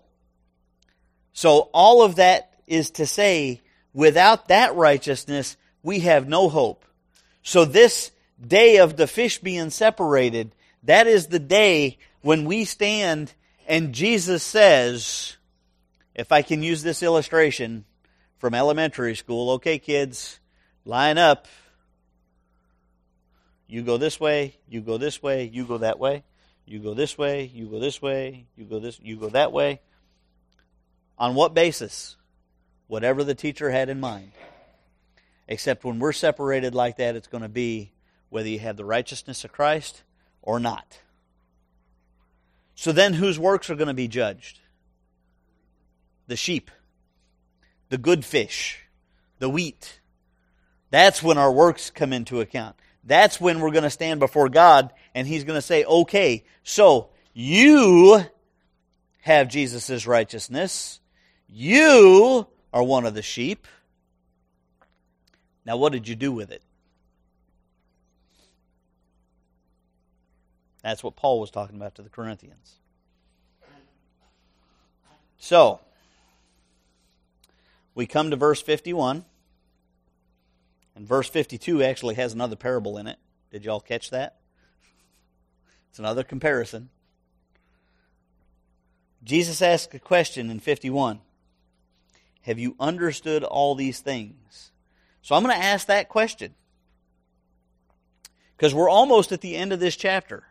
So 1.34 1.70
all 1.74 2.04
of 2.04 2.16
that 2.16 2.54
is 2.68 2.92
to 2.92 3.06
say, 3.06 3.62
without 3.94 4.50
that 4.50 4.76
righteousness, 4.76 5.58
we 5.84 6.02
have 6.02 6.28
no 6.28 6.50
hope. 6.50 6.86
So 7.44 7.66
this 7.66 8.12
day 8.46 8.78
of 8.78 8.98
the 8.98 9.08
fish 9.08 9.40
being 9.40 9.70
separated, 9.70 10.54
that 10.84 11.08
is 11.08 11.28
the 11.28 11.40
day 11.40 11.98
when 12.22 12.46
we 12.46 12.66
stand 12.66 13.34
and 13.68 13.94
Jesus 13.94 14.44
says, 14.44 15.38
if 16.14 16.32
I 16.32 16.42
can 16.42 16.64
use 16.64 16.84
this 16.84 17.04
illustration 17.04 17.86
from 18.38 18.54
elementary 18.54 19.16
school, 19.16 19.52
okay, 19.52 19.80
kids, 19.80 20.40
line 20.86 21.18
up. 21.18 21.48
You 23.68 23.84
go 23.84 23.98
this 23.98 24.20
way, 24.20 24.58
you 24.68 24.82
go 24.82 24.98
this 24.98 25.24
way, 25.24 25.46
you 25.46 25.66
go 25.66 25.78
that 25.78 26.00
way. 26.00 26.24
You 26.66 26.80
go 26.80 26.94
this 26.94 27.18
way, 27.18 27.52
you 27.54 27.68
go 27.68 27.80
this 27.80 28.02
way, 28.02 28.46
you 28.56 28.66
go 28.66 28.80
this, 28.80 29.00
you 29.02 29.18
go 29.18 29.30
that 29.30 29.52
way. 29.52 29.82
On 31.18 31.36
what 31.36 31.54
basis? 31.54 32.18
Whatever 32.88 33.24
the 33.24 33.36
teacher 33.36 33.70
had 33.70 33.90
in 33.90 34.00
mind. 34.00 34.32
Except 35.48 35.84
when 35.84 36.00
we're 36.00 36.14
separated 36.14 36.74
like 36.76 36.98
that, 36.98 37.16
it's 37.16 37.28
going 37.28 37.44
to 37.44 37.50
be 37.50 37.92
whether 38.30 38.48
you 38.48 38.60
have 38.60 38.78
the 38.78 38.86
righteousness 38.86 39.44
of 39.44 39.52
Christ 39.52 40.04
or 40.42 40.60
not. 40.60 41.00
So 42.76 42.92
then, 42.92 43.14
whose 43.14 43.38
works 43.38 43.70
are 43.70 43.76
going 43.76 43.90
to 43.90 43.94
be 43.94 44.08
judged? 44.08 44.60
The 46.32 46.38
sheep, 46.38 46.72
the 47.90 47.98
good 47.98 48.24
fish, 48.24 48.80
the 49.40 49.50
wheat. 49.50 50.00
That's 50.90 51.22
when 51.22 51.38
our 51.38 51.52
works 51.52 51.90
come 51.90 52.14
into 52.14 52.40
account. 52.40 52.78
That's 53.04 53.42
when 53.42 53.60
we're 53.60 53.72
going 53.72 53.84
to 53.84 53.90
stand 53.90 54.22
before 54.22 54.48
God 54.48 54.94
and 55.14 55.28
He's 55.28 55.44
going 55.44 55.58
to 55.58 55.62
say, 55.62 55.84
okay, 55.84 56.46
so 56.64 57.10
you 57.34 58.24
have 59.20 59.50
Jesus' 59.50 60.08
righteousness. 60.08 61.02
You 61.50 62.48
are 62.72 62.82
one 62.82 63.06
of 63.06 63.14
the 63.14 63.22
sheep. 63.22 63.68
Now, 65.66 65.76
what 65.76 65.92
did 65.92 66.08
you 66.08 66.16
do 66.16 66.32
with 66.32 66.50
it? 66.50 66.64
That's 70.82 71.04
what 71.04 71.18
Paul 71.18 71.42
was 71.42 71.52
talking 71.52 71.76
about 71.76 71.96
to 71.96 72.04
the 72.04 72.10
Corinthians. 72.10 72.78
So, 75.40 75.82
we 77.96 78.06
come 78.06 78.32
to 78.32 78.36
verse 78.36 78.62
51. 78.62 79.26
And 80.96 81.08
verse 81.08 81.30
52 81.30 81.84
actually 81.84 82.16
has 82.16 82.34
another 82.34 82.56
parable 82.56 82.98
in 82.98 83.08
it. 83.08 83.18
Did 83.52 83.66
y'all 83.66 83.80
catch 83.80 84.10
that? 84.10 84.38
It's 85.90 86.00
another 86.00 86.24
comparison. 86.24 86.90
Jesus 89.24 89.62
asked 89.62 89.94
a 89.94 90.00
question 90.00 90.50
in 90.50 90.60
51 90.60 91.20
Have 92.42 92.60
you 92.60 92.76
understood 92.80 93.44
all 93.44 93.76
these 93.76 94.00
things? 94.00 94.72
So 95.22 95.36
I'm 95.36 95.44
going 95.44 95.56
to 95.56 95.64
ask 95.64 95.88
that 95.88 96.10
question. 96.10 96.56
Because 98.58 98.74
we're 98.74 98.90
almost 98.90 99.32
at 99.32 99.42
the 99.42 99.56
end 99.56 99.74
of 99.74 99.80
this 99.80 99.96
chapter 99.96 100.44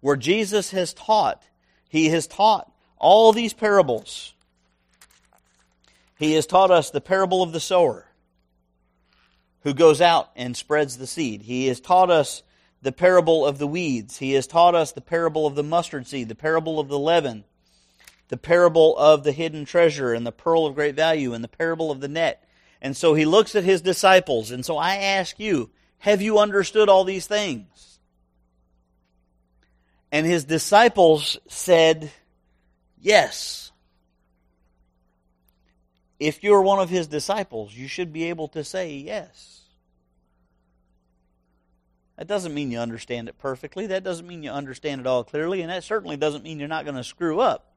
where 0.00 0.16
Jesus 0.16 0.70
has 0.70 0.94
taught. 0.94 1.42
He 1.88 2.08
has 2.08 2.26
taught 2.26 2.72
all 2.96 3.32
these 3.32 3.52
parables. 3.52 4.34
He 6.18 6.32
has 6.32 6.46
taught 6.46 6.70
us 6.70 6.90
the 6.90 7.00
parable 7.00 7.42
of 7.42 7.52
the 7.52 7.60
sower. 7.60 8.06
who 9.62 9.74
goes 9.74 10.00
out 10.00 10.30
and 10.36 10.56
spreads 10.56 10.96
the 10.96 11.08
seed. 11.08 11.42
He 11.42 11.66
has 11.66 11.80
taught 11.80 12.08
us 12.08 12.44
the 12.82 12.92
parable 12.92 13.44
of 13.44 13.58
the 13.58 13.66
weeds. 13.66 14.18
He 14.18 14.34
has 14.34 14.46
taught 14.46 14.76
us 14.76 14.92
the 14.92 15.00
parable 15.00 15.44
of 15.44 15.56
the 15.56 15.64
mustard 15.64 16.06
seed, 16.06 16.28
the 16.28 16.36
parable 16.36 16.78
of 16.78 16.86
the 16.86 16.98
leaven, 17.00 17.42
the 18.28 18.36
parable 18.36 18.96
of 18.96 19.24
the 19.24 19.32
hidden 19.32 19.64
treasure 19.64 20.12
and 20.12 20.24
the 20.24 20.30
pearl 20.30 20.66
of 20.66 20.76
great 20.76 20.94
value, 20.94 21.32
and 21.34 21.42
the 21.42 21.48
parable 21.48 21.90
of 21.90 22.00
the 22.00 22.06
net. 22.06 22.48
And 22.80 22.96
so 22.96 23.14
he 23.14 23.24
looks 23.24 23.56
at 23.56 23.64
his 23.64 23.80
disciples. 23.80 24.52
And 24.52 24.64
so 24.64 24.76
I 24.76 24.96
ask 24.96 25.40
you, 25.40 25.70
have 25.98 26.22
you 26.22 26.38
understood 26.38 26.88
all 26.88 27.02
these 27.02 27.26
things? 27.26 27.98
And 30.12 30.24
his 30.24 30.44
disciples 30.44 31.38
said, 31.48 32.12
Yes. 33.00 33.65
If 36.18 36.42
you're 36.42 36.62
one 36.62 36.78
of 36.78 36.88
his 36.88 37.06
disciples, 37.06 37.74
you 37.74 37.88
should 37.88 38.12
be 38.12 38.24
able 38.24 38.48
to 38.48 38.64
say 38.64 38.94
yes. 38.94 39.62
That 42.16 42.26
doesn't 42.26 42.54
mean 42.54 42.70
you 42.70 42.78
understand 42.78 43.28
it 43.28 43.38
perfectly. 43.38 43.88
That 43.88 44.02
doesn't 44.02 44.26
mean 44.26 44.42
you 44.42 44.50
understand 44.50 45.02
it 45.02 45.06
all 45.06 45.22
clearly. 45.22 45.60
And 45.60 45.70
that 45.70 45.84
certainly 45.84 46.16
doesn't 46.16 46.44
mean 46.44 46.58
you're 46.58 46.68
not 46.68 46.84
going 46.84 46.96
to 46.96 47.04
screw 47.04 47.40
up. 47.40 47.74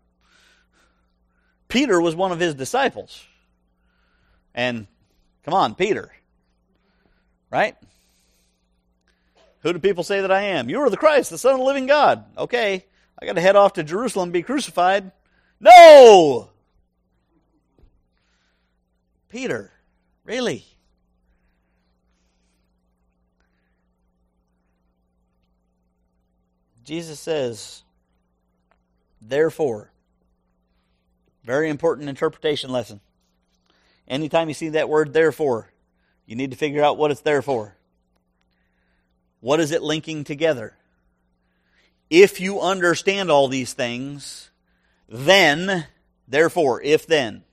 Peter 1.67 1.99
was 1.99 2.15
one 2.15 2.31
of 2.31 2.39
his 2.39 2.55
disciples. 2.55 3.25
And 4.55 4.87
come 5.43 5.53
on, 5.53 5.75
Peter. 5.75 6.11
Right? 7.51 7.75
Who 9.61 9.73
do 9.73 9.79
people 9.79 10.03
say 10.03 10.21
that 10.21 10.31
I 10.31 10.43
am? 10.43 10.69
You 10.69 10.79
are 10.81 10.89
the 10.89 10.97
Christ, 10.97 11.29
the 11.29 11.37
Son 11.37 11.53
of 11.53 11.59
the 11.59 11.65
living 11.65 11.85
God. 11.85 12.23
Okay, 12.37 12.85
I 13.21 13.25
got 13.25 13.33
to 13.33 13.41
head 13.41 13.57
off 13.57 13.73
to 13.73 13.83
Jerusalem 13.83 14.27
and 14.27 14.33
be 14.33 14.41
crucified. 14.41 15.11
No! 15.59 16.49
Peter, 19.29 19.71
really? 20.25 20.65
Jesus 26.83 27.19
says, 27.19 27.83
therefore, 29.21 29.91
very 31.43 31.69
important 31.69 32.09
interpretation 32.09 32.71
lesson. 32.71 32.99
Anytime 34.07 34.47
you 34.47 34.55
see 34.55 34.69
that 34.69 34.89
word 34.89 35.13
therefore, 35.13 35.71
you 36.25 36.35
need 36.35 36.49
to 36.49 36.57
figure 36.57 36.83
out 36.83 36.97
what 36.97 37.11
it's 37.11 37.21
there 37.21 37.43
for. 37.43 37.75
What 39.39 39.59
is 39.59 39.71
it 39.71 39.83
linking 39.83 40.23
together? 40.23 40.75
If 42.09 42.41
you 42.41 42.59
understand 42.59 43.29
all 43.29 43.47
these 43.47 43.73
things, 43.73 44.49
then, 45.07 45.85
therefore, 46.27 46.81
if 46.81 47.05
then, 47.05 47.43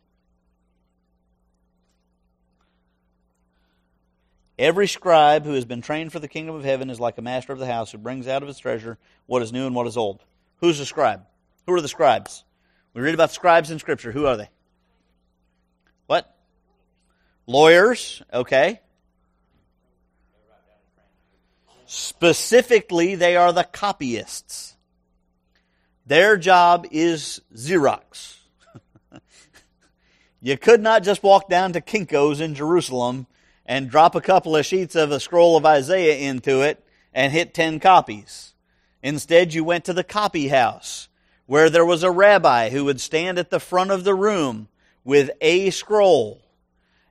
Every 4.59 4.89
scribe 4.89 5.45
who 5.45 5.53
has 5.53 5.67
been 5.67 5.83
trained 5.83 6.13
for 6.13 6.19
the 6.19 6.29
kingdom 6.29 6.55
of 6.55 6.65
heaven 6.65 6.89
is 6.89 6.99
like 6.99 7.19
a 7.19 7.23
master 7.23 7.53
of 7.53 7.59
the 7.59 7.67
house 7.67 7.93
who 7.93 7.99
brings 7.99 8.27
out 8.27 8.43
of 8.43 8.49
his 8.49 8.59
treasure 8.59 8.99
what 9.27 9.43
is 9.43 9.53
new 9.53 9.67
and 9.67 9.75
what 9.75 9.87
is 9.87 9.97
old. 9.97 10.25
Who's 10.61 10.81
a 10.81 10.87
scribe? 10.87 11.23
Who 11.67 11.75
are 11.75 11.81
the 11.81 11.89
scribes? 11.89 12.45
We 12.95 13.03
read 13.03 13.13
about 13.13 13.33
scribes 13.33 13.71
in 13.71 13.79
Scripture. 13.79 14.11
Who 14.11 14.25
are 14.25 14.39
they? 14.39 14.49
What? 16.07 16.35
Lawyers, 17.47 18.23
okay. 18.33 18.81
Specifically, 21.85 23.15
they 23.15 23.37
are 23.37 23.53
the 23.53 23.65
copyists. 23.65 24.77
Their 26.07 26.39
job 26.39 26.87
is 26.91 27.43
Xerox. 27.55 28.39
you 30.41 30.57
could 30.57 30.81
not 30.81 31.03
just 31.03 31.23
walk 31.23 31.51
down 31.51 31.75
to 31.75 31.83
Kinko's 31.83 32.41
in 32.41 32.55
Jerusalem 32.55 33.27
and 33.67 33.91
drop 33.91 34.15
a 34.15 34.21
couple 34.21 34.57
of 34.57 34.65
sheets 34.65 34.95
of 34.95 35.11
a 35.11 35.21
scroll 35.21 35.57
of 35.57 35.67
Isaiah 35.67 36.17
into 36.17 36.63
it 36.63 36.83
and 37.13 37.33
hit 37.33 37.53
10 37.53 37.81
copies. 37.81 38.55
Instead, 39.03 39.53
you 39.53 39.65
went 39.65 39.85
to 39.85 39.93
the 39.93 40.05
copy 40.05 40.49
house 40.49 41.09
where 41.47 41.69
there 41.69 41.85
was 41.85 42.03
a 42.03 42.11
rabbi 42.11 42.71
who 42.71 42.85
would 42.85 43.01
stand 43.01 43.39
at 43.39 43.51
the 43.51 43.61
front 43.61 43.91
of 43.91 44.05
the 44.05 44.15
room 44.15 44.69
with 45.05 45.31
a 45.41 45.71
scroll. 45.71 46.43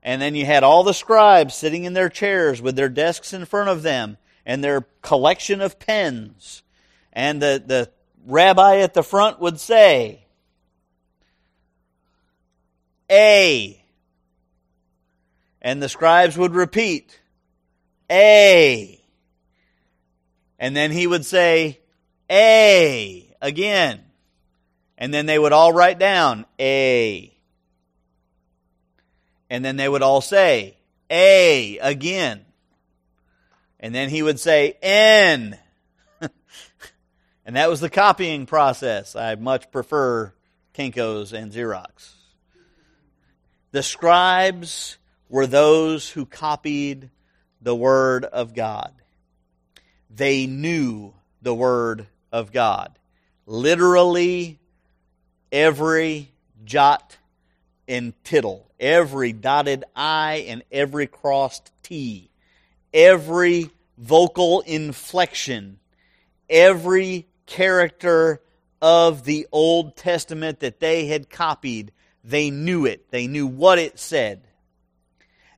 And 0.01 0.21
then 0.21 0.35
you 0.35 0.45
had 0.45 0.63
all 0.63 0.83
the 0.83 0.93
scribes 0.93 1.55
sitting 1.55 1.83
in 1.83 1.93
their 1.93 2.09
chairs 2.09 2.61
with 2.61 2.75
their 2.75 2.89
desks 2.89 3.33
in 3.33 3.45
front 3.45 3.69
of 3.69 3.81
them 3.81 4.17
and 4.45 4.63
their 4.63 4.81
collection 5.01 5.61
of 5.61 5.79
pens. 5.79 6.63
And 7.11 7.41
the, 7.41 7.63
the 7.65 7.89
rabbi 8.25 8.77
at 8.79 8.93
the 8.93 9.03
front 9.03 9.39
would 9.39 9.59
say, 9.59 10.25
A 13.09 13.84
and 15.65 15.81
the 15.81 15.89
scribes 15.89 16.37
would 16.37 16.53
repeat, 16.53 17.19
A. 18.11 19.01
And 20.59 20.75
then 20.75 20.91
he 20.91 21.07
would 21.07 21.25
say, 21.25 21.79
A 22.29 23.35
again. 23.41 23.99
And 24.95 25.11
then 25.11 25.25
they 25.25 25.39
would 25.39 25.53
all 25.53 25.73
write 25.73 25.97
down 25.97 26.45
A. 26.59 27.35
And 29.49 29.65
then 29.65 29.75
they 29.75 29.89
would 29.89 30.03
all 30.03 30.21
say, 30.21 30.77
A 31.09 31.79
again. 31.79 32.45
And 33.79 33.93
then 33.93 34.09
he 34.09 34.21
would 34.21 34.39
say, 34.39 34.77
N. 34.83 35.57
and 37.43 37.55
that 37.55 37.71
was 37.71 37.79
the 37.79 37.89
copying 37.89 38.45
process. 38.45 39.15
I 39.15 39.33
much 39.33 39.71
prefer 39.71 40.31
Kinko's 40.75 41.33
and 41.33 41.51
Xerox. 41.51 42.11
The 43.71 43.81
scribes 43.81 44.99
were 45.35 45.45
those 45.45 46.09
who 46.09 46.25
copied 46.25 47.09
the 47.61 47.75
Word 47.75 48.23
of 48.23 48.53
God. 48.53 48.93
They 50.09 50.45
knew 50.45 51.13
the 51.41 51.53
Word 51.53 52.07
of 52.31 52.53
God. 52.53 52.97
Literally, 53.45 54.59
every 55.51 56.31
jot 56.63 57.17
and 57.85 58.13
tittle, 58.23 58.71
every 58.79 59.33
dotted 59.33 59.83
I 59.93 60.45
and 60.47 60.63
every 60.71 61.05
crossed 61.05 61.69
T, 61.83 62.29
every 62.93 63.71
vocal 63.97 64.61
inflection, 64.61 65.79
every 66.49 67.27
character 67.45 68.41
of 68.81 69.25
the 69.25 69.47
Old 69.51 69.97
Testament 69.97 70.61
that 70.61 70.79
they 70.79 71.07
had 71.07 71.29
copied, 71.29 71.91
they 72.23 72.51
knew 72.51 72.85
it. 72.85 73.11
They 73.11 73.27
knew 73.27 73.47
what 73.47 73.79
it 73.79 73.99
said. 73.99 74.47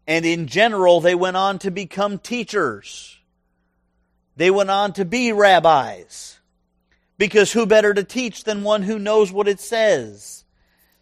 And 0.07 0.25
in 0.25 0.47
general, 0.47 1.01
they 1.01 1.15
went 1.15 1.35
on 1.35 1.59
to 1.59 1.71
become 1.71 2.17
teachers. 2.17 3.19
They 4.37 4.49
went 4.49 4.69
on 4.69 4.93
to 4.93 5.05
be 5.05 5.33
rabbis. 5.33 6.39
Because 7.17 7.51
who 7.51 7.65
better 7.65 7.93
to 7.93 8.03
teach 8.03 8.43
than 8.43 8.63
one 8.63 8.83
who 8.83 8.97
knows 8.97 9.31
what 9.31 9.47
it 9.47 9.59
says? 9.59 10.45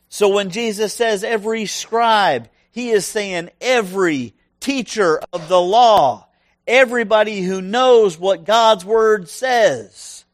So 0.10 0.30
when 0.30 0.50
Jesus 0.50 0.94
says 0.94 1.24
every 1.24 1.66
scribe, 1.66 2.50
he 2.72 2.90
is 2.90 3.06
saying 3.06 3.50
every 3.60 4.34
teacher 4.60 5.22
of 5.34 5.50
the 5.50 5.62
law, 5.62 6.28
everybody 6.66 7.42
who 7.42 7.62
knows 7.62 8.18
what 8.18 8.46
God's 8.46 8.86
word 8.86 9.30
says, 9.30 10.26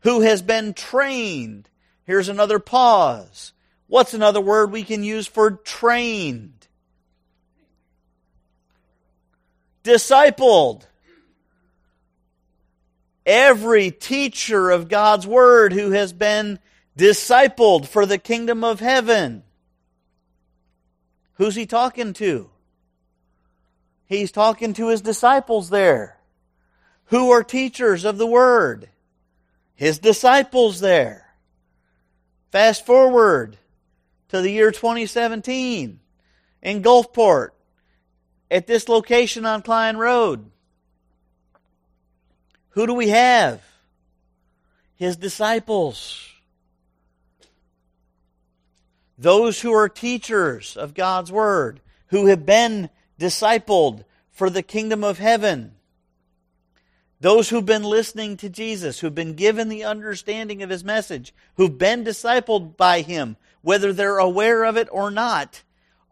who 0.00 0.22
has 0.22 0.42
been 0.42 0.72
trained. 0.74 1.68
Here's 2.04 2.28
another 2.28 2.58
pause. 2.58 3.52
What's 3.86 4.14
another 4.14 4.40
word 4.40 4.72
we 4.72 4.84
can 4.84 5.04
use 5.04 5.26
for 5.26 5.50
trained? 5.50 6.59
Discipled. 9.84 10.86
Every 13.26 13.90
teacher 13.90 14.70
of 14.70 14.88
God's 14.88 15.26
Word 15.26 15.72
who 15.72 15.90
has 15.90 16.12
been 16.12 16.58
discipled 16.96 17.86
for 17.86 18.06
the 18.06 18.18
kingdom 18.18 18.64
of 18.64 18.80
heaven. 18.80 19.42
Who's 21.34 21.54
he 21.54 21.66
talking 21.66 22.12
to? 22.14 22.50
He's 24.06 24.32
talking 24.32 24.74
to 24.74 24.88
his 24.88 25.00
disciples 25.00 25.70
there. 25.70 26.18
Who 27.06 27.30
are 27.30 27.44
teachers 27.44 28.04
of 28.04 28.18
the 28.18 28.26
Word? 28.26 28.88
His 29.74 29.98
disciples 29.98 30.80
there. 30.80 31.34
Fast 32.50 32.84
forward 32.84 33.56
to 34.28 34.40
the 34.40 34.50
year 34.50 34.70
2017 34.70 36.00
in 36.62 36.82
Gulfport 36.82 37.50
at 38.50 38.66
this 38.66 38.88
location 38.88 39.46
on 39.46 39.62
Klein 39.62 39.96
Road. 39.96 40.50
Who 42.70 42.86
do 42.86 42.94
we 42.94 43.08
have? 43.08 43.62
His 44.96 45.16
disciples. 45.16 46.28
Those 49.16 49.60
who 49.60 49.72
are 49.72 49.88
teachers 49.88 50.76
of 50.76 50.94
God's 50.94 51.30
Word, 51.30 51.80
who 52.08 52.26
have 52.26 52.44
been 52.44 52.90
discipled 53.18 54.04
for 54.30 54.50
the 54.50 54.62
kingdom 54.62 55.04
of 55.04 55.18
heaven. 55.18 55.74
Those 57.20 57.50
who've 57.50 57.66
been 57.66 57.84
listening 57.84 58.38
to 58.38 58.48
Jesus, 58.48 58.98
who've 58.98 59.14
been 59.14 59.34
given 59.34 59.68
the 59.68 59.84
understanding 59.84 60.62
of 60.62 60.70
His 60.70 60.82
message, 60.82 61.34
who've 61.56 61.76
been 61.76 62.02
discipled 62.02 62.78
by 62.78 63.02
Him, 63.02 63.36
whether 63.60 63.92
they're 63.92 64.18
aware 64.18 64.64
of 64.64 64.78
it 64.78 64.88
or 64.90 65.10
not, 65.10 65.62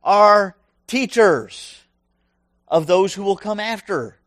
are 0.05 0.57
teachers 0.87 1.78
of 2.71 2.87
those 2.87 3.15
who 3.15 3.23
will 3.23 3.37
come 3.37 3.61
after. 3.61 4.19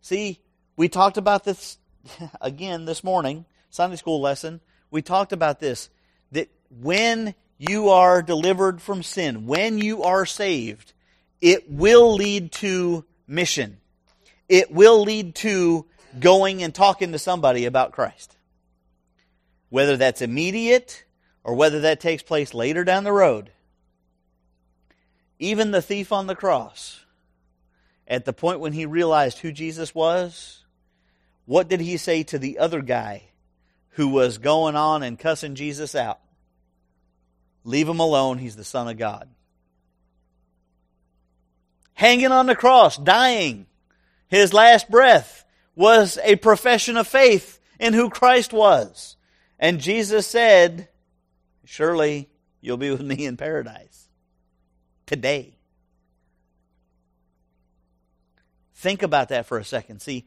See, 0.00 0.40
we 0.76 0.88
talked 0.88 1.16
about 1.16 1.44
this 1.44 1.78
again 2.40 2.84
this 2.84 3.02
morning, 3.02 3.44
Sunday 3.70 3.96
school 3.96 4.20
lesson. 4.20 4.60
We 4.90 5.02
talked 5.02 5.32
about 5.32 5.60
this 5.60 5.90
that 6.32 6.48
when 6.70 7.34
you 7.58 7.88
are 7.88 8.22
delivered 8.22 8.80
from 8.80 9.02
sin, 9.02 9.46
when 9.46 9.78
you 9.78 10.04
are 10.04 10.24
saved, 10.24 10.92
it 11.40 11.70
will 11.70 12.14
lead 12.14 12.52
to 12.52 13.04
mission. 13.26 13.78
It 14.48 14.70
will 14.70 15.02
lead 15.02 15.34
to 15.36 15.86
going 16.18 16.62
and 16.62 16.74
talking 16.74 17.12
to 17.12 17.18
somebody 17.18 17.64
about 17.64 17.92
Christ. 17.92 18.36
Whether 19.68 19.96
that's 19.96 20.22
immediate 20.22 21.04
or 21.44 21.54
whether 21.54 21.80
that 21.80 22.00
takes 22.00 22.22
place 22.22 22.54
later 22.54 22.84
down 22.84 23.04
the 23.04 23.12
road. 23.12 23.50
Even 25.38 25.70
the 25.70 25.82
thief 25.82 26.12
on 26.12 26.26
the 26.26 26.34
cross, 26.34 27.04
at 28.08 28.24
the 28.24 28.32
point 28.32 28.60
when 28.60 28.72
he 28.72 28.86
realized 28.86 29.38
who 29.38 29.52
Jesus 29.52 29.94
was, 29.94 30.64
what 31.44 31.68
did 31.68 31.80
he 31.80 31.98
say 31.98 32.22
to 32.24 32.38
the 32.38 32.58
other 32.58 32.80
guy 32.80 33.24
who 33.90 34.08
was 34.08 34.38
going 34.38 34.74
on 34.74 35.02
and 35.02 35.18
cussing 35.18 35.54
Jesus 35.54 35.94
out? 35.94 36.18
Leave 37.64 37.88
him 37.88 38.00
alone, 38.00 38.38
he's 38.38 38.56
the 38.56 38.64
Son 38.64 38.88
of 38.88 38.96
God. 38.96 39.28
Hanging 41.92 42.32
on 42.32 42.46
the 42.46 42.56
cross, 42.56 42.96
dying, 42.96 43.66
his 44.28 44.54
last 44.54 44.90
breath 44.90 45.44
was 45.74 46.18
a 46.24 46.36
profession 46.36 46.96
of 46.96 47.06
faith 47.06 47.60
in 47.78 47.92
who 47.92 48.08
Christ 48.08 48.52
was. 48.52 49.16
And 49.58 49.80
Jesus 49.80 50.26
said, 50.26 50.88
Surely 51.64 52.30
you'll 52.60 52.78
be 52.78 52.90
with 52.90 53.02
me 53.02 53.26
in 53.26 53.36
paradise 53.36 54.08
today. 55.06 55.57
Think 58.78 59.02
about 59.02 59.30
that 59.30 59.46
for 59.46 59.58
a 59.58 59.64
second. 59.64 60.00
See, 60.02 60.24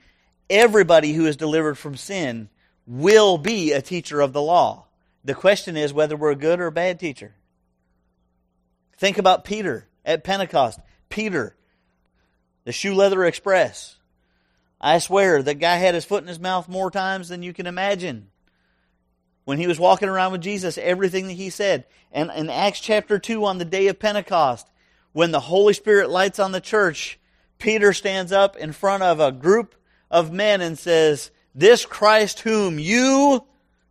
everybody 0.50 1.14
who 1.14 1.26
is 1.26 1.38
delivered 1.38 1.78
from 1.78 1.96
sin 1.96 2.50
will 2.86 3.38
be 3.38 3.72
a 3.72 3.82
teacher 3.82 4.20
of 4.20 4.34
the 4.34 4.42
law. 4.42 4.88
The 5.24 5.34
question 5.34 5.78
is 5.78 5.94
whether 5.94 6.18
we're 6.18 6.32
a 6.32 6.36
good 6.36 6.60
or 6.60 6.68
a 6.68 6.72
bad 6.72 7.00
teacher. 7.00 7.34
Think 8.98 9.18
about 9.18 9.46
Peter 9.46 9.88
at 10.04 10.26
Pentecost. 10.26 10.82
Peter, 11.08 11.56
the 12.66 12.74
shoe 12.74 12.94
leather 12.94 13.24
express. 13.24 13.96
I 14.82 15.00
swear, 15.00 15.42
the 15.42 15.54
guy 15.54 15.78
had 15.78 15.96
his 15.96 16.04
foot 16.04 16.22
in 16.22 16.28
his 16.28 16.40
mouth 16.40 16.68
more 16.68 16.92
times 16.92 17.30
than 17.30 17.44
you 17.44 17.54
can 17.54 17.68
imagine. 17.68 18.32
When 19.46 19.60
he 19.60 19.68
was 19.68 19.80
walking 19.80 20.10
around 20.10 20.34
with 20.34 20.42
Jesus, 20.42 20.78
everything 20.78 21.28
that 21.28 21.34
he 21.34 21.52
said. 21.52 21.86
And 22.12 22.30
in 22.36 22.50
Acts 22.50 22.82
chapter 22.82 23.18
2, 23.18 23.46
on 23.46 23.60
the 23.60 23.66
day 23.66 23.88
of 23.88 23.98
Pentecost, 23.98 24.68
when 25.14 25.32
the 25.32 25.40
Holy 25.40 25.72
Spirit 25.72 26.10
lights 26.10 26.38
on 26.38 26.52
the 26.52 26.60
church, 26.60 27.18
Peter 27.62 27.93
stands 27.93 28.32
up 28.32 28.58
in 28.58 28.74
front 28.74 29.04
of 29.04 29.19
a 29.19 29.32
group 29.32 29.76
of 30.10 30.34
men 30.34 30.62
and 30.62 30.78
says, 30.78 31.32
This 31.56 31.86
Christ 31.86 32.41
whom 32.41 32.80
you 32.80 33.45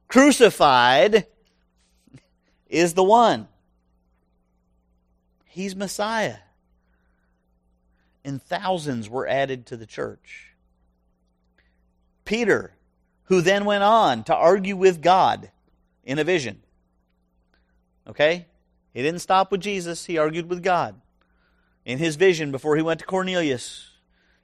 crucified 0.09 1.27
is 2.69 2.95
the 2.95 3.05
one. 3.05 3.47
He's 5.45 5.75
Messiah. 5.75 6.37
And 8.25 8.43
thousands 8.43 9.09
were 9.09 9.27
added 9.27 9.67
to 9.67 9.77
the 9.77 9.87
church. 9.87 10.55
Peter, 12.25 12.75
who 13.25 13.41
then 13.41 13.65
went 13.65 13.85
on 13.85 14.25
to 14.25 14.35
argue 14.35 14.77
with 14.77 15.01
God 15.01 15.51
in 16.05 16.19
a 16.19 16.25
vision. 16.25 16.61
Okay? 18.07 18.47
He 18.93 19.03
didn't 19.03 19.21
stop 19.21 19.53
with 19.53 19.61
Jesus, 19.61 20.07
he 20.07 20.19
argued 20.19 20.51
with 20.51 20.63
God. 20.63 21.01
In 21.85 21.99
his 21.99 22.17
vision, 22.17 22.51
before 22.51 22.77
he 22.77 22.83
went 22.83 23.01
to 23.01 23.07
Cornelius, 23.07 23.91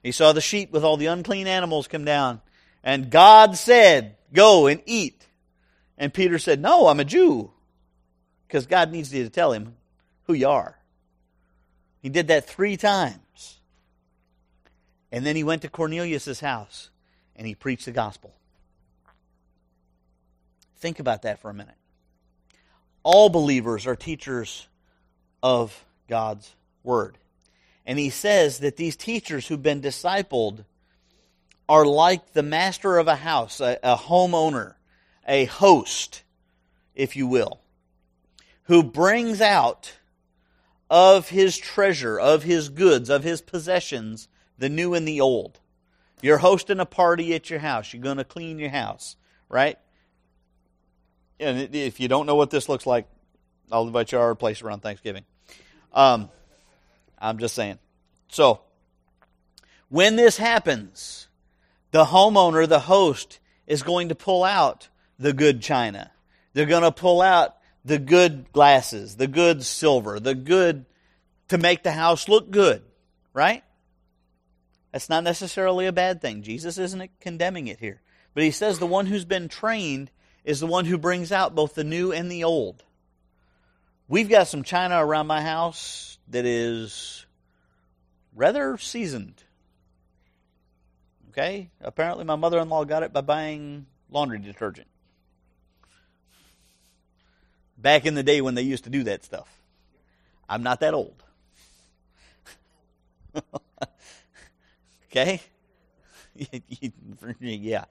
he 0.03 0.11
saw 0.11 0.33
the 0.33 0.41
sheep 0.41 0.71
with 0.71 0.83
all 0.83 0.97
the 0.97 1.05
unclean 1.07 1.47
animals 1.47 1.87
come 1.87 2.05
down. 2.05 2.41
And 2.83 3.09
God 3.09 3.57
said, 3.57 4.15
Go 4.33 4.67
and 4.67 4.81
eat. 4.85 5.25
And 5.97 6.13
Peter 6.13 6.39
said, 6.39 6.61
No, 6.61 6.87
I'm 6.87 6.99
a 6.99 7.05
Jew. 7.05 7.51
Because 8.47 8.65
God 8.65 8.91
needs 8.91 9.13
you 9.13 9.23
to 9.23 9.29
tell 9.29 9.51
him 9.51 9.75
who 10.23 10.33
you 10.33 10.47
are. 10.47 10.77
He 12.01 12.09
did 12.09 12.27
that 12.27 12.47
three 12.47 12.77
times. 12.77 13.59
And 15.11 15.25
then 15.25 15.35
he 15.35 15.43
went 15.43 15.61
to 15.63 15.69
Cornelius' 15.69 16.39
house 16.39 16.89
and 17.35 17.47
he 17.47 17.55
preached 17.55 17.85
the 17.85 17.91
gospel. 17.91 18.33
Think 20.77 20.99
about 20.99 21.23
that 21.23 21.39
for 21.39 21.49
a 21.49 21.53
minute. 21.53 21.75
All 23.03 23.29
believers 23.29 23.87
are 23.87 23.95
teachers 23.95 24.67
of 25.41 25.85
God's 26.07 26.53
word. 26.83 27.17
And 27.87 27.97
he 27.97 28.09
says 28.09 28.59
that 28.59 28.75
these 28.75 28.97
teachers 28.97 29.47
who've 29.47 29.63
been 29.63 29.81
discipled 29.81 30.65
are 31.69 31.85
like 31.85 32.33
the 32.33 32.43
master 32.43 32.97
of 32.97 33.07
a 33.07 33.15
house, 33.15 33.61
a, 33.61 33.79
a 33.81 33.95
homeowner, 33.95 34.73
a 35.25 35.45
host, 35.45 36.23
if 36.95 37.15
you 37.15 37.25
will, 37.25 37.61
who 38.63 38.83
brings 38.83 39.39
out 39.39 39.93
of 40.89 41.29
his 41.29 41.57
treasure, 41.57 42.19
of 42.19 42.43
his 42.43 42.67
goods, 42.67 43.09
of 43.09 43.23
his 43.23 43.41
possessions, 43.41 44.27
the 44.57 44.69
new 44.69 44.93
and 44.93 45.07
the 45.07 45.21
old. 45.21 45.59
You're 46.21 46.39
hosting 46.39 46.81
a 46.81 46.85
party 46.85 47.33
at 47.35 47.49
your 47.49 47.59
house. 47.59 47.93
You're 47.93 48.03
going 48.03 48.17
to 48.17 48.25
clean 48.25 48.59
your 48.59 48.69
house, 48.69 49.15
right? 49.47 49.77
And 51.39 51.73
if 51.73 52.01
you 52.01 52.09
don't 52.09 52.25
know 52.25 52.35
what 52.35 52.49
this 52.49 52.67
looks 52.67 52.85
like, 52.85 53.07
I'll 53.71 53.87
invite 53.87 54.11
you 54.11 54.17
to 54.17 54.23
our 54.23 54.35
place 54.35 54.61
around 54.61 54.81
Thanksgiving. 54.81 55.23
Um, 55.93 56.29
I'm 57.19 57.39
just 57.39 57.55
saying. 57.55 57.79
So, 58.29 58.61
when 59.89 60.15
this 60.15 60.37
happens, 60.37 61.27
the 61.91 62.05
homeowner, 62.05 62.67
the 62.67 62.79
host, 62.79 63.39
is 63.65 63.83
going 63.83 64.09
to 64.09 64.15
pull 64.15 64.43
out 64.43 64.89
the 65.17 65.33
good 65.33 65.61
china. 65.61 66.11
They're 66.53 66.65
going 66.65 66.83
to 66.83 66.91
pull 66.91 67.21
out 67.21 67.55
the 67.85 67.99
good 67.99 68.51
glasses, 68.51 69.15
the 69.15 69.27
good 69.27 69.63
silver, 69.63 70.19
the 70.19 70.35
good 70.35 70.85
to 71.47 71.57
make 71.57 71.83
the 71.83 71.91
house 71.91 72.27
look 72.27 72.51
good, 72.51 72.81
right? 73.33 73.63
That's 74.91 75.09
not 75.09 75.23
necessarily 75.23 75.85
a 75.85 75.93
bad 75.93 76.21
thing. 76.21 76.41
Jesus 76.41 76.77
isn't 76.77 77.11
condemning 77.19 77.67
it 77.67 77.79
here. 77.79 78.01
But 78.33 78.43
he 78.43 78.51
says 78.51 78.79
the 78.79 78.85
one 78.85 79.05
who's 79.05 79.25
been 79.25 79.47
trained 79.47 80.11
is 80.43 80.59
the 80.59 80.67
one 80.67 80.85
who 80.85 80.97
brings 80.97 81.31
out 81.31 81.55
both 81.55 81.75
the 81.75 81.83
new 81.83 82.11
and 82.11 82.31
the 82.31 82.43
old. 82.43 82.83
We've 84.07 84.29
got 84.29 84.47
some 84.47 84.63
china 84.63 85.03
around 85.03 85.27
my 85.27 85.41
house 85.41 86.16
that 86.29 86.45
is 86.45 87.25
rather 88.35 88.77
seasoned. 88.77 89.43
Okay? 91.29 91.69
Apparently, 91.81 92.25
my 92.25 92.35
mother 92.35 92.59
in 92.59 92.69
law 92.69 92.83
got 92.83 93.03
it 93.03 93.13
by 93.13 93.21
buying 93.21 93.85
laundry 94.09 94.39
detergent. 94.39 94.87
Back 97.77 98.05
in 98.05 98.15
the 98.15 98.23
day 98.23 98.41
when 98.41 98.55
they 98.55 98.63
used 98.63 98.85
to 98.85 98.89
do 98.89 99.03
that 99.03 99.23
stuff. 99.23 99.47
I'm 100.49 100.63
not 100.63 100.79
that 100.79 100.93
old. 100.93 101.23
okay? 105.11 105.41
yeah. 107.39 107.85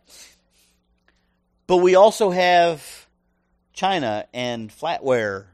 But 1.67 1.79
we 1.79 1.95
also 1.95 2.31
have 2.31 3.07
china 3.73 4.27
and 4.33 4.71
flatware 4.71 5.47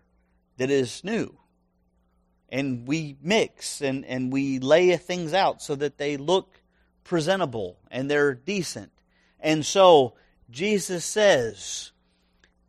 that 0.59 0.71
is 0.71 1.03
new. 1.05 1.37
And 2.53 2.87
we 2.87 3.17
mix 3.21 3.81
and, 3.81 4.05
and 4.05 4.33
we 4.33 4.61
lay 4.61 4.97
things 4.99 5.35
out 5.35 5.61
so 5.61 5.75
that 5.75 5.99
they 5.99 6.17
look 6.17 6.61
presentable 7.03 7.79
and 7.91 8.09
they're 8.09 8.35
decent. 8.35 8.93
And 9.41 9.67
so 9.67 10.15
Jesus 10.51 11.05
says 11.05 11.91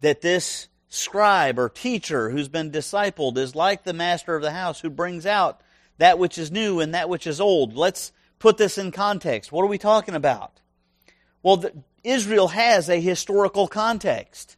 that 0.01 0.21
this 0.21 0.69
scribe 0.87 1.59
or 1.59 1.69
teacher 1.69 2.29
who's 2.29 2.47
been 2.47 2.71
discipled 2.71 3.37
is 3.37 3.55
like 3.55 3.83
the 3.83 3.93
master 3.93 4.35
of 4.35 4.41
the 4.41 4.51
house 4.51 4.79
who 4.79 4.89
brings 4.89 5.25
out 5.25 5.61
that 5.97 6.17
which 6.17 6.37
is 6.37 6.51
new 6.51 6.79
and 6.79 6.93
that 6.93 7.09
which 7.09 7.27
is 7.27 7.41
old. 7.41 7.75
Let's 7.75 8.11
put 8.39 8.57
this 8.57 8.77
in 8.77 8.91
context. 8.91 9.51
What 9.51 9.63
are 9.63 9.67
we 9.67 9.77
talking 9.77 10.15
about? 10.15 10.61
Well, 11.41 11.57
the, 11.57 11.73
Israel 12.03 12.49
has 12.49 12.89
a 12.89 12.99
historical 12.99 13.67
context. 13.67 14.55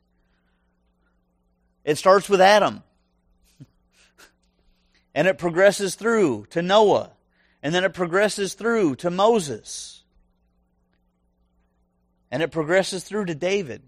It 1.83 1.97
starts 1.97 2.29
with 2.29 2.41
Adam. 2.41 2.83
And 5.15 5.29
it 5.29 5.37
progresses 5.37 5.95
through 5.95 6.45
to 6.51 6.61
Noah. 6.61 7.11
And 7.63 7.73
then 7.73 7.85
it 7.85 7.93
progresses 7.93 8.53
through 8.53 8.97
to 8.97 9.09
Moses. 9.09 10.03
And 12.29 12.43
it 12.43 12.51
progresses 12.51 13.05
through 13.05 13.25
to 13.25 13.33
David 13.33 13.81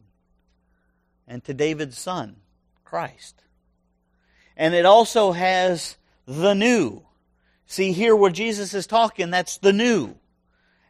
and 1.27 1.43
to 1.43 1.53
David's 1.53 1.99
son, 1.99 2.37
Christ. 2.85 3.43
And 4.55 4.73
it 4.73 4.85
also 4.85 5.33
has 5.33 5.97
the 6.25 6.53
new. 6.53 7.03
See, 7.67 7.91
here 7.91 8.15
where 8.15 8.31
Jesus 8.31 8.73
is 8.73 8.87
talking, 8.87 9.29
that's 9.29 9.57
the 9.57 9.73
new. 9.73 10.15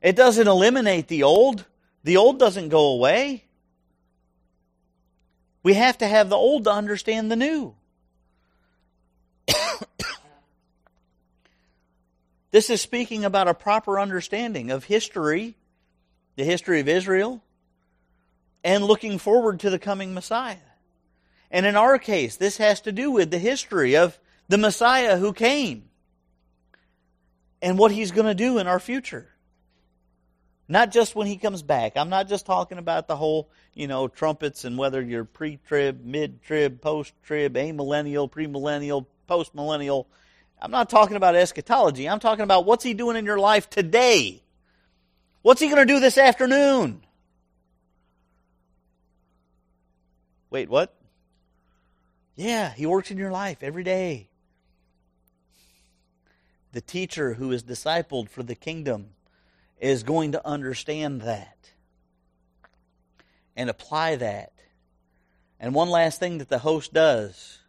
It 0.02 0.16
doesn't 0.16 0.48
eliminate 0.48 1.08
the 1.08 1.24
old. 1.24 1.66
The 2.04 2.18
old 2.18 2.38
doesn't 2.38 2.70
go 2.70 2.92
away. 2.92 3.46
We 5.64 5.74
have 5.74 5.98
to 5.98 6.08
have 6.08 6.30
the 6.30 6.38
old 6.38 6.66
to 6.66 6.72
understand 6.72 7.32
the 7.32 7.36
new. 7.36 7.76
This 12.52 12.70
is 12.70 12.82
speaking 12.82 13.26
about 13.26 13.48
a 13.48 13.54
proper 13.54 14.00
understanding 14.00 14.72
of 14.72 14.86
history, 14.86 15.56
the 16.36 16.44
history 16.44 16.80
of 16.80 16.88
Israel, 16.88 17.44
and 18.64 18.84
looking 18.84 19.18
forward 19.18 19.62
to 19.62 19.70
the 19.70 19.80
coming 19.80 20.14
Messiah. 20.14 20.58
And 21.52 21.66
in 21.66 21.76
our 21.76 21.98
case, 21.98 22.38
this 22.38 22.58
has 22.58 22.82
to 22.82 22.92
do 22.92 23.12
with 23.12 23.32
the 23.32 23.40
history 23.40 23.96
of 23.96 24.18
the 24.48 24.58
Messiah 24.58 25.18
who 25.18 25.34
came 25.34 25.90
and 27.62 27.78
what 27.78 27.92
he's 27.92 28.12
going 28.12 28.28
to 28.28 28.36
do 28.36 28.60
in 28.60 28.68
our 28.68 28.80
future. 28.80 29.28
Not 30.70 30.92
just 30.92 31.16
when 31.16 31.28
he 31.28 31.38
comes 31.38 31.62
back. 31.64 31.94
I'm 31.96 32.10
not 32.10 32.28
just 32.28 32.46
talking 32.46 32.78
about 32.78 33.08
the 33.08 33.16
whole, 33.16 33.50
you 33.74 33.88
know, 33.88 34.10
trumpets 34.10 34.66
and 34.66 34.78
whether 34.78 35.02
you're 35.02 35.24
pre 35.24 35.60
trib, 35.68 36.04
mid 36.04 36.42
trib, 36.44 36.82
post 36.82 37.14
trib, 37.24 37.54
amillennial, 37.56 38.30
premillennial, 38.30 39.06
post 39.28 39.56
millennial. 39.56 40.08
I'm 40.60 40.72
not 40.72 40.90
talking 40.90 41.18
about 41.18 41.36
eschatology. 41.36 42.10
I'm 42.10 42.20
talking 42.20 42.44
about 42.44 42.66
what's 42.66 42.84
he 42.84 42.94
doing 42.94 43.16
in 43.16 43.26
your 43.26 43.38
life 43.38 43.70
today. 43.70 44.42
What's 45.44 45.62
he 45.62 45.68
going 45.68 45.86
to 45.86 45.94
do 45.94 46.00
this 46.00 46.18
afternoon? 46.18 47.04
Wait, 50.50 50.70
what? 50.70 50.96
Yeah, 52.36 52.74
he 52.74 52.86
works 52.86 53.12
in 53.12 53.18
your 53.18 53.32
life 53.32 53.62
every 53.62 53.84
day. 53.84 54.30
The 56.72 56.82
teacher 56.82 57.34
who 57.34 57.52
is 57.52 57.64
discipled 57.64 58.30
for 58.30 58.44
the 58.44 58.56
kingdom 58.56 59.10
is 59.80 60.04
going 60.04 60.32
to 60.32 60.48
understand 60.48 61.22
that 61.22 61.72
and 63.56 63.70
apply 63.70 64.16
that. 64.18 64.54
And 65.60 65.74
one 65.74 65.90
last 65.90 66.20
thing 66.20 66.38
that 66.38 66.50
the 66.50 66.60
host 66.60 66.94
does 66.94 67.60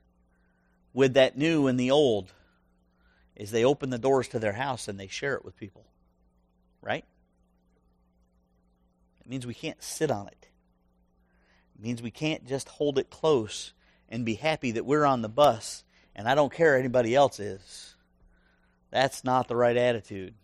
with 0.92 1.14
that 1.14 1.38
new 1.38 1.66
and 1.66 1.78
the 1.78 1.90
old 1.90 2.32
is 3.38 3.50
they 3.50 3.64
open 3.64 3.88
the 3.88 3.98
doors 3.98 4.28
to 4.28 4.38
their 4.38 4.52
house 4.52 4.88
and 4.88 5.00
they 5.00 5.06
share 5.06 5.34
it 5.34 5.44
with 5.44 5.56
people. 5.56 5.86
Right? 6.82 7.04
It 9.20 9.28
means 9.28 9.46
we 9.46 9.54
can't 9.54 9.82
sit 9.82 10.10
on 10.10 10.26
it. 10.26 10.48
It 11.74 11.82
means 11.82 12.02
we 12.02 12.10
can't 12.10 12.46
just 12.46 12.68
hold 12.68 12.98
it 12.98 13.08
close 13.08 13.72
and 14.08 14.26
be 14.26 14.34
happy 14.34 14.72
that 14.72 14.84
we're 14.84 15.06
on 15.06 15.22
the 15.22 15.28
bus 15.28 15.84
and 16.18 16.28
I 16.28 16.34
don't 16.34 16.52
care 16.52 16.76
anybody 16.76 17.14
else 17.14 17.38
is. 17.38 17.94
That's 18.90 19.22
not 19.22 19.46
the 19.46 19.54
right 19.54 19.76
attitude. 19.76 20.34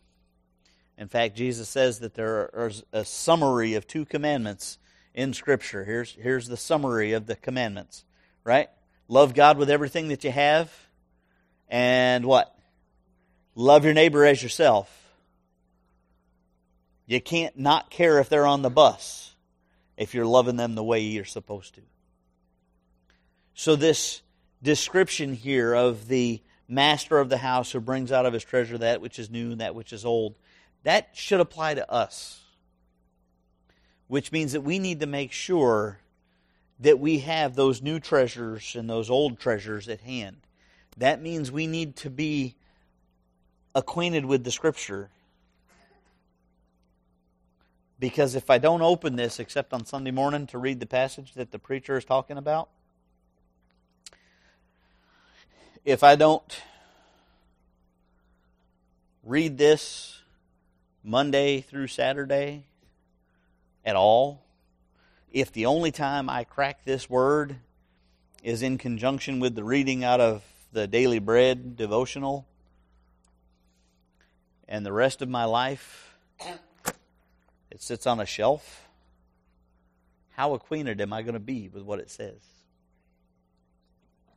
In 0.97 1.09
fact, 1.09 1.37
Jesus 1.37 1.69
says 1.69 1.99
that 1.99 2.15
there 2.15 2.49
is 2.55 2.85
a 2.93 3.05
summary 3.05 3.75
of 3.75 3.87
two 3.87 4.05
commandments 4.05 4.79
in 5.15 5.33
Scripture. 5.33 5.85
Here's, 5.85 6.13
here's 6.13 6.47
the 6.47 6.57
summary 6.57 7.13
of 7.13 7.27
the 7.27 7.35
commandments, 7.35 8.05
right? 8.45 8.69
Love 9.09 9.35
God 9.35 9.59
with 9.59 9.69
everything 9.69 10.09
that 10.09 10.23
you 10.23 10.31
have, 10.31 10.73
and 11.69 12.25
what? 12.25 12.54
Love 13.55 13.85
your 13.85 13.95
neighbor 13.95 14.25
as 14.25 14.43
yourself. 14.43 14.91
You 17.07 17.21
can't 17.21 17.59
not 17.59 17.91
care 17.91 18.19
if 18.19 18.29
they're 18.29 18.47
on 18.47 18.63
the 18.63 18.71
bus 18.71 19.35
if 19.97 20.15
you're 20.15 20.27
loving 20.27 20.57
them 20.57 20.75
the 20.75 20.83
way 20.83 21.01
you're 21.01 21.25
supposed 21.25 21.75
to. 21.75 21.83
So, 23.55 23.77
this 23.77 24.23
description 24.63 25.35
here 25.35 25.75
of 25.75 26.09
the 26.09 26.43
master 26.67 27.19
of 27.19 27.29
the 27.29 27.37
house 27.37 27.71
who 27.71 27.81
brings 27.81 28.11
out 28.11 28.27
of 28.27 28.33
his 28.33 28.43
treasure 28.43 28.79
that 28.79 29.01
which 29.01 29.19
is 29.19 29.31
new 29.31 29.53
and 29.53 29.61
that 29.61 29.75
which 29.75 29.93
is 29.93 30.05
old 30.05 30.37
that 30.85 31.09
should 31.15 31.41
apply 31.41 31.75
to 31.75 31.91
us. 31.91 32.41
Which 34.07 34.31
means 34.31 34.53
that 34.53 34.61
we 34.61 34.79
need 34.79 35.01
to 35.01 35.07
make 35.07 35.33
sure 35.33 35.99
that 36.79 37.01
we 37.01 37.21
have 37.21 37.55
those 37.55 37.83
new 37.83 37.99
treasures 37.99 38.77
and 38.77 38.89
those 38.89 39.11
old 39.11 39.41
treasures 39.41 39.89
at 39.89 40.03
hand. 40.03 40.37
That 40.99 41.23
means 41.23 41.51
we 41.51 41.67
need 41.67 41.97
to 41.97 42.11
be 42.11 42.57
acquainted 43.75 44.25
with 44.25 44.45
the 44.45 44.51
Scripture. 44.51 45.11
Because 47.99 48.35
if 48.35 48.51
I 48.51 48.59
don't 48.59 48.83
open 48.83 49.17
this 49.17 49.41
except 49.41 49.73
on 49.73 49.87
Sunday 49.87 50.11
morning 50.11 50.47
to 50.49 50.59
read 50.59 50.81
the 50.81 50.87
passage 50.87 51.35
that 51.35 51.53
the 51.53 51.59
preacher 51.59 51.97
is 51.97 52.05
talking 52.05 52.37
about, 52.37 52.69
if 55.85 56.03
I 56.03 56.17
don't 56.17 56.63
read 59.23 59.59
this 59.59 60.23
Monday 61.03 61.61
through 61.61 61.87
Saturday 61.87 62.65
at 63.85 63.97
all, 63.97 64.43
if 65.33 65.53
the 65.53 65.67
only 65.67 65.91
time 65.91 66.31
I 66.31 66.45
crack 66.45 66.85
this 66.85 67.11
word 67.11 67.57
is 68.43 68.63
in 68.63 68.79
conjunction 68.79 69.41
with 69.41 69.55
the 69.55 69.65
reading 69.65 70.05
out 70.05 70.21
of 70.21 70.43
the 70.73 70.87
Daily 70.87 71.19
Bread 71.19 71.77
devotional, 71.77 72.47
and 74.69 74.85
the 74.85 74.93
rest 74.93 75.23
of 75.23 75.29
my 75.29 75.45
life 75.45 76.17
it 77.71 77.83
sits 77.83 78.07
on 78.07 78.21
a 78.21 78.27
shelf, 78.27 78.89
how 80.31 80.55
acquainted 80.55 81.01
am 81.01 81.13
I 81.13 81.23
going 81.23 81.35
to 81.35 81.41
be 81.41 81.69
with 81.69 81.83
what 81.83 81.99
it 81.99 82.11
says? 82.11 82.41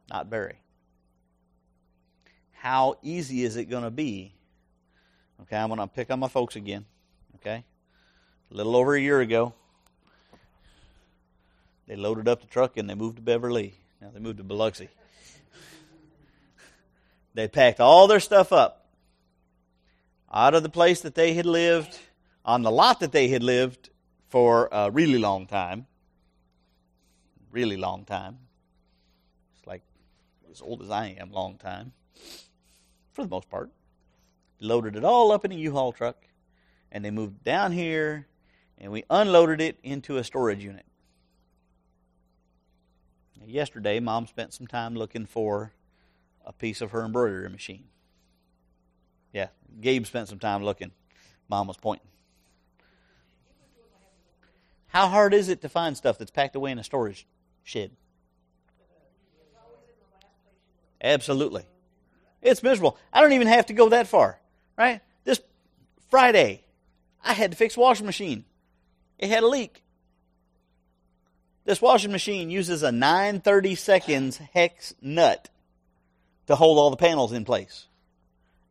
Not 0.10 0.28
very. 0.28 0.62
How 2.52 2.98
easy 3.02 3.44
is 3.44 3.56
it 3.56 3.66
going 3.66 3.84
to 3.84 3.92
be 3.92 4.34
Okay, 5.44 5.56
I'm 5.56 5.70
going 5.70 5.80
to 5.80 5.88
pick 5.88 6.10
on 6.10 6.20
my 6.20 6.28
folks 6.28 6.56
again. 6.56 6.86
Okay? 7.36 7.64
A 8.52 8.54
little 8.54 8.76
over 8.76 8.96
a 8.96 9.00
year 9.00 9.22
ago, 9.22 9.54
they 11.88 11.96
loaded 11.96 12.28
up 12.28 12.42
the 12.42 12.48
truck 12.48 12.78
and 12.78 12.90
they 12.90 12.96
moved 12.96 13.18
to 13.18 13.22
Beverly. 13.22 13.76
Now 14.02 14.10
they 14.14 14.20
moved 14.20 14.38
to 14.38 14.44
Biloxi. 14.44 14.90
they 17.34 17.48
packed 17.48 17.80
all 17.80 18.08
their 18.08 18.20
stuff 18.20 18.52
up 18.52 18.87
out 20.34 20.54
of 20.54 20.64
the 20.64 20.70
place 20.70 21.02
that 21.02 21.16
they 21.16 21.34
had 21.34 21.46
lived, 21.46 21.98
on 22.44 22.62
the 22.62 22.72
lot 22.72 23.00
that 23.00 23.12
they 23.12 23.28
had 23.28 23.44
lived 23.44 23.90
for 24.30 24.70
a 24.72 24.92
really 24.92 25.18
long 25.18 25.48
time. 25.48 25.88
Really 27.52 27.78
long 27.78 28.06
time. 28.06 28.38
It's 29.56 29.66
like 29.66 29.84
as 30.52 30.62
old 30.62 30.82
as 30.82 30.90
I 30.90 31.18
am, 31.20 31.32
long 31.32 31.58
time. 31.58 31.94
For 33.12 33.24
the 33.24 33.30
most 33.30 33.50
part 33.50 33.72
loaded 34.60 34.96
it 34.96 35.04
all 35.04 35.32
up 35.32 35.46
in 35.46 35.52
a 35.52 35.56
U-Haul 35.56 35.92
truck, 35.92 36.18
and 36.92 37.06
they 37.06 37.12
moved 37.12 37.44
down 37.44 37.72
here, 37.72 38.28
and 38.78 38.92
we 38.92 39.04
unloaded 39.10 39.62
it 39.62 39.78
into 39.84 40.18
a 40.18 40.24
storage 40.24 40.64
unit. 40.64 40.86
Yesterday, 43.46 44.00
Mom 44.00 44.28
spent 44.28 44.54
some 44.54 44.68
time 44.68 44.94
looking 44.96 45.26
for 45.26 45.72
a 46.46 46.52
piece 46.52 46.82
of 46.82 46.92
her 46.92 47.06
embroidery 47.06 47.50
machine. 47.50 47.86
Yeah, 49.38 49.50
Gabe 49.80 50.08
spent 50.08 50.30
some 50.30 50.40
time 50.40 50.64
looking. 50.64 50.92
Mom 51.48 51.68
was 51.68 51.78
pointing. 51.78 52.08
How 54.88 55.08
hard 55.08 55.36
is 55.36 55.48
it 55.50 55.62
to 55.62 55.70
find 55.70 55.96
stuff 55.96 56.18
that's 56.18 56.32
packed 56.32 56.56
away 56.56 56.72
in 56.72 56.80
a 56.80 56.84
storage 56.84 57.28
shed? 57.64 57.92
Absolutely. 61.00 61.66
It's 62.42 62.64
miserable. 62.64 62.98
I 63.14 63.22
don't 63.22 63.34
even 63.34 63.46
have 63.46 63.68
to 63.68 63.74
go 63.74 63.90
that 63.90 64.08
far 64.08 64.40
right? 64.78 65.02
This 65.26 65.42
Friday, 66.10 66.64
I 67.24 67.34
had 67.34 67.52
to 67.52 67.58
fix 67.58 67.76
washing 67.76 68.06
machine. 68.06 68.46
It 69.18 69.30
had 69.30 69.44
a 69.44 69.48
leak. 69.48 69.84
This 71.66 71.82
washing 71.82 72.12
machine 72.12 72.50
uses 72.50 72.84
a 72.84 72.92
930 72.92 73.76
seconds 73.76 74.38
hex 74.54 74.94
nut 75.02 75.50
to 76.46 76.56
hold 76.56 76.78
all 76.78 76.92
the 76.92 76.98
panels 76.98 77.34
in 77.34 77.44
place 77.44 77.88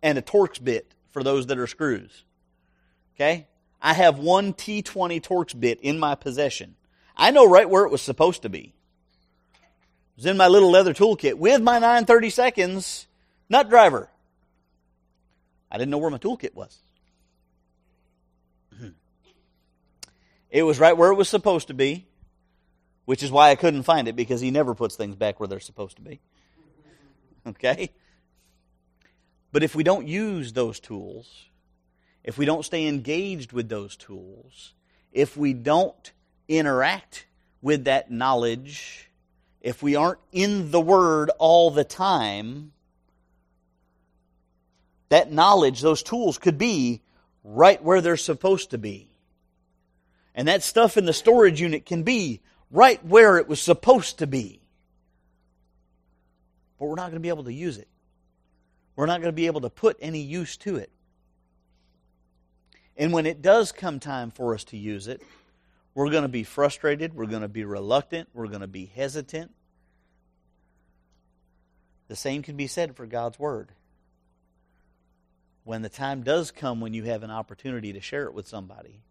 and 0.06 0.16
a 0.18 0.22
Torx 0.22 0.62
bit 0.62 0.94
for 1.10 1.24
those 1.24 1.48
that 1.48 1.58
are 1.58 1.66
screws. 1.66 2.22
Okay? 3.16 3.48
I 3.82 3.92
have 3.92 4.20
one 4.20 4.54
T20 4.54 5.20
Torx 5.20 5.58
bit 5.58 5.80
in 5.80 5.98
my 5.98 6.14
possession. 6.14 6.76
I 7.16 7.32
know 7.32 7.50
right 7.50 7.68
where 7.68 7.84
it 7.84 7.90
was 7.90 8.02
supposed 8.02 8.42
to 8.42 8.48
be. 8.48 8.72
It 9.52 10.18
was 10.18 10.26
in 10.26 10.36
my 10.36 10.46
little 10.46 10.70
leather 10.70 10.94
toolkit 10.94 11.34
with 11.34 11.60
my 11.60 11.80
930 11.80 12.30
seconds 12.30 13.08
nut 13.48 13.68
driver. 13.68 14.08
I 15.72 15.76
didn't 15.76 15.90
know 15.90 15.98
where 15.98 16.10
my 16.10 16.18
toolkit 16.18 16.54
was. 16.54 16.78
it 20.50 20.62
was 20.62 20.78
right 20.78 20.96
where 20.96 21.10
it 21.10 21.16
was 21.16 21.28
supposed 21.28 21.66
to 21.66 21.74
be, 21.74 22.06
which 23.06 23.24
is 23.24 23.32
why 23.32 23.50
I 23.50 23.56
couldn't 23.56 23.82
find 23.82 24.06
it 24.06 24.14
because 24.14 24.40
he 24.40 24.52
never 24.52 24.72
puts 24.76 24.94
things 24.94 25.16
back 25.16 25.40
where 25.40 25.48
they're 25.48 25.58
supposed 25.58 25.96
to 25.96 26.02
be. 26.02 26.20
Okay? 27.48 27.90
But 29.56 29.62
if 29.62 29.74
we 29.74 29.84
don't 29.84 30.06
use 30.06 30.52
those 30.52 30.80
tools, 30.80 31.46
if 32.22 32.36
we 32.36 32.44
don't 32.44 32.62
stay 32.62 32.88
engaged 32.88 33.52
with 33.52 33.70
those 33.70 33.96
tools, 33.96 34.74
if 35.12 35.34
we 35.34 35.54
don't 35.54 36.12
interact 36.46 37.24
with 37.62 37.84
that 37.84 38.10
knowledge, 38.10 39.10
if 39.62 39.82
we 39.82 39.96
aren't 39.96 40.18
in 40.30 40.72
the 40.72 40.80
Word 40.82 41.30
all 41.38 41.70
the 41.70 41.84
time, 41.84 42.72
that 45.08 45.32
knowledge, 45.32 45.80
those 45.80 46.02
tools 46.02 46.36
could 46.36 46.58
be 46.58 47.00
right 47.42 47.82
where 47.82 48.02
they're 48.02 48.18
supposed 48.18 48.72
to 48.72 48.76
be. 48.76 49.08
And 50.34 50.48
that 50.48 50.64
stuff 50.64 50.98
in 50.98 51.06
the 51.06 51.14
storage 51.14 51.62
unit 51.62 51.86
can 51.86 52.02
be 52.02 52.42
right 52.70 53.02
where 53.02 53.38
it 53.38 53.48
was 53.48 53.62
supposed 53.62 54.18
to 54.18 54.26
be. 54.26 54.60
But 56.78 56.88
we're 56.88 56.96
not 56.96 57.04
going 57.04 57.14
to 57.14 57.20
be 57.20 57.30
able 57.30 57.44
to 57.44 57.52
use 57.54 57.78
it. 57.78 57.88
We're 58.96 59.06
not 59.06 59.20
going 59.20 59.32
to 59.32 59.36
be 59.36 59.46
able 59.46 59.60
to 59.62 59.70
put 59.70 59.98
any 60.00 60.20
use 60.20 60.56
to 60.58 60.76
it 60.76 60.90
And 62.96 63.12
when 63.12 63.26
it 63.26 63.42
does 63.42 63.72
come 63.72 64.00
time 64.00 64.30
for 64.30 64.54
us 64.54 64.64
to 64.64 64.76
use 64.76 65.06
it, 65.08 65.22
we're 65.94 66.10
going 66.10 66.22
to 66.22 66.28
be 66.28 66.44
frustrated, 66.44 67.14
we're 67.14 67.26
going 67.26 67.42
to 67.42 67.48
be 67.48 67.64
reluctant, 67.64 68.28
we're 68.32 68.48
going 68.48 68.60
to 68.60 68.66
be 68.66 68.86
hesitant. 68.86 69.52
The 72.08 72.16
same 72.16 72.42
can 72.42 72.56
be 72.56 72.66
said 72.66 72.96
for 72.96 73.06
God's 73.06 73.38
Word. 73.38 73.72
When 75.64 75.82
the 75.82 75.88
time 75.88 76.22
does 76.22 76.50
come 76.50 76.80
when 76.80 76.94
you 76.94 77.04
have 77.04 77.22
an 77.22 77.30
opportunity 77.30 77.92
to 77.92 78.00
share 78.00 78.24
it 78.24 78.34
with 78.34 78.46
somebody, 78.46 79.02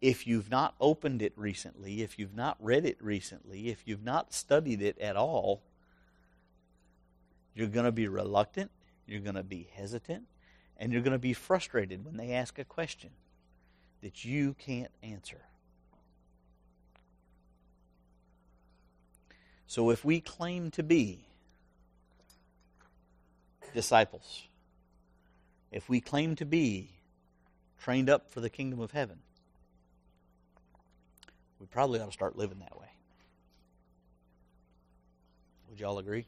if 0.00 0.26
you've 0.26 0.50
not 0.50 0.74
opened 0.80 1.22
it 1.22 1.32
recently, 1.36 2.02
if 2.02 2.18
you've 2.18 2.34
not 2.34 2.56
read 2.58 2.84
it 2.84 2.96
recently, 3.00 3.68
if 3.68 3.82
you've 3.86 4.02
not 4.02 4.32
studied 4.32 4.82
it 4.82 4.98
at 4.98 5.16
all, 5.16 5.62
you're 7.54 7.68
going 7.68 7.84
to 7.84 7.92
be 7.92 8.08
reluctant, 8.08 8.70
you're 9.06 9.20
going 9.20 9.34
to 9.34 9.42
be 9.42 9.68
hesitant, 9.74 10.24
and 10.76 10.92
you're 10.92 11.02
going 11.02 11.12
to 11.12 11.18
be 11.18 11.32
frustrated 11.32 12.04
when 12.04 12.16
they 12.16 12.32
ask 12.32 12.58
a 12.58 12.64
question 12.64 13.10
that 14.02 14.24
you 14.24 14.54
can't 14.58 14.90
answer. 15.02 15.42
So 19.66 19.90
if 19.90 20.04
we 20.04 20.20
claim 20.20 20.70
to 20.72 20.82
be 20.82 21.24
disciples, 23.72 24.42
if 25.70 25.88
we 25.88 26.00
claim 26.00 26.36
to 26.36 26.44
be 26.44 26.90
trained 27.80 28.10
up 28.10 28.30
for 28.30 28.40
the 28.40 28.50
kingdom 28.50 28.80
of 28.80 28.90
heaven, 28.90 29.18
we 31.58 31.66
probably 31.66 32.00
ought 32.00 32.06
to 32.06 32.12
start 32.12 32.36
living 32.36 32.58
that 32.58 32.78
way. 32.78 32.88
Would 35.70 35.80
y'all 35.80 35.98
agree? 35.98 36.26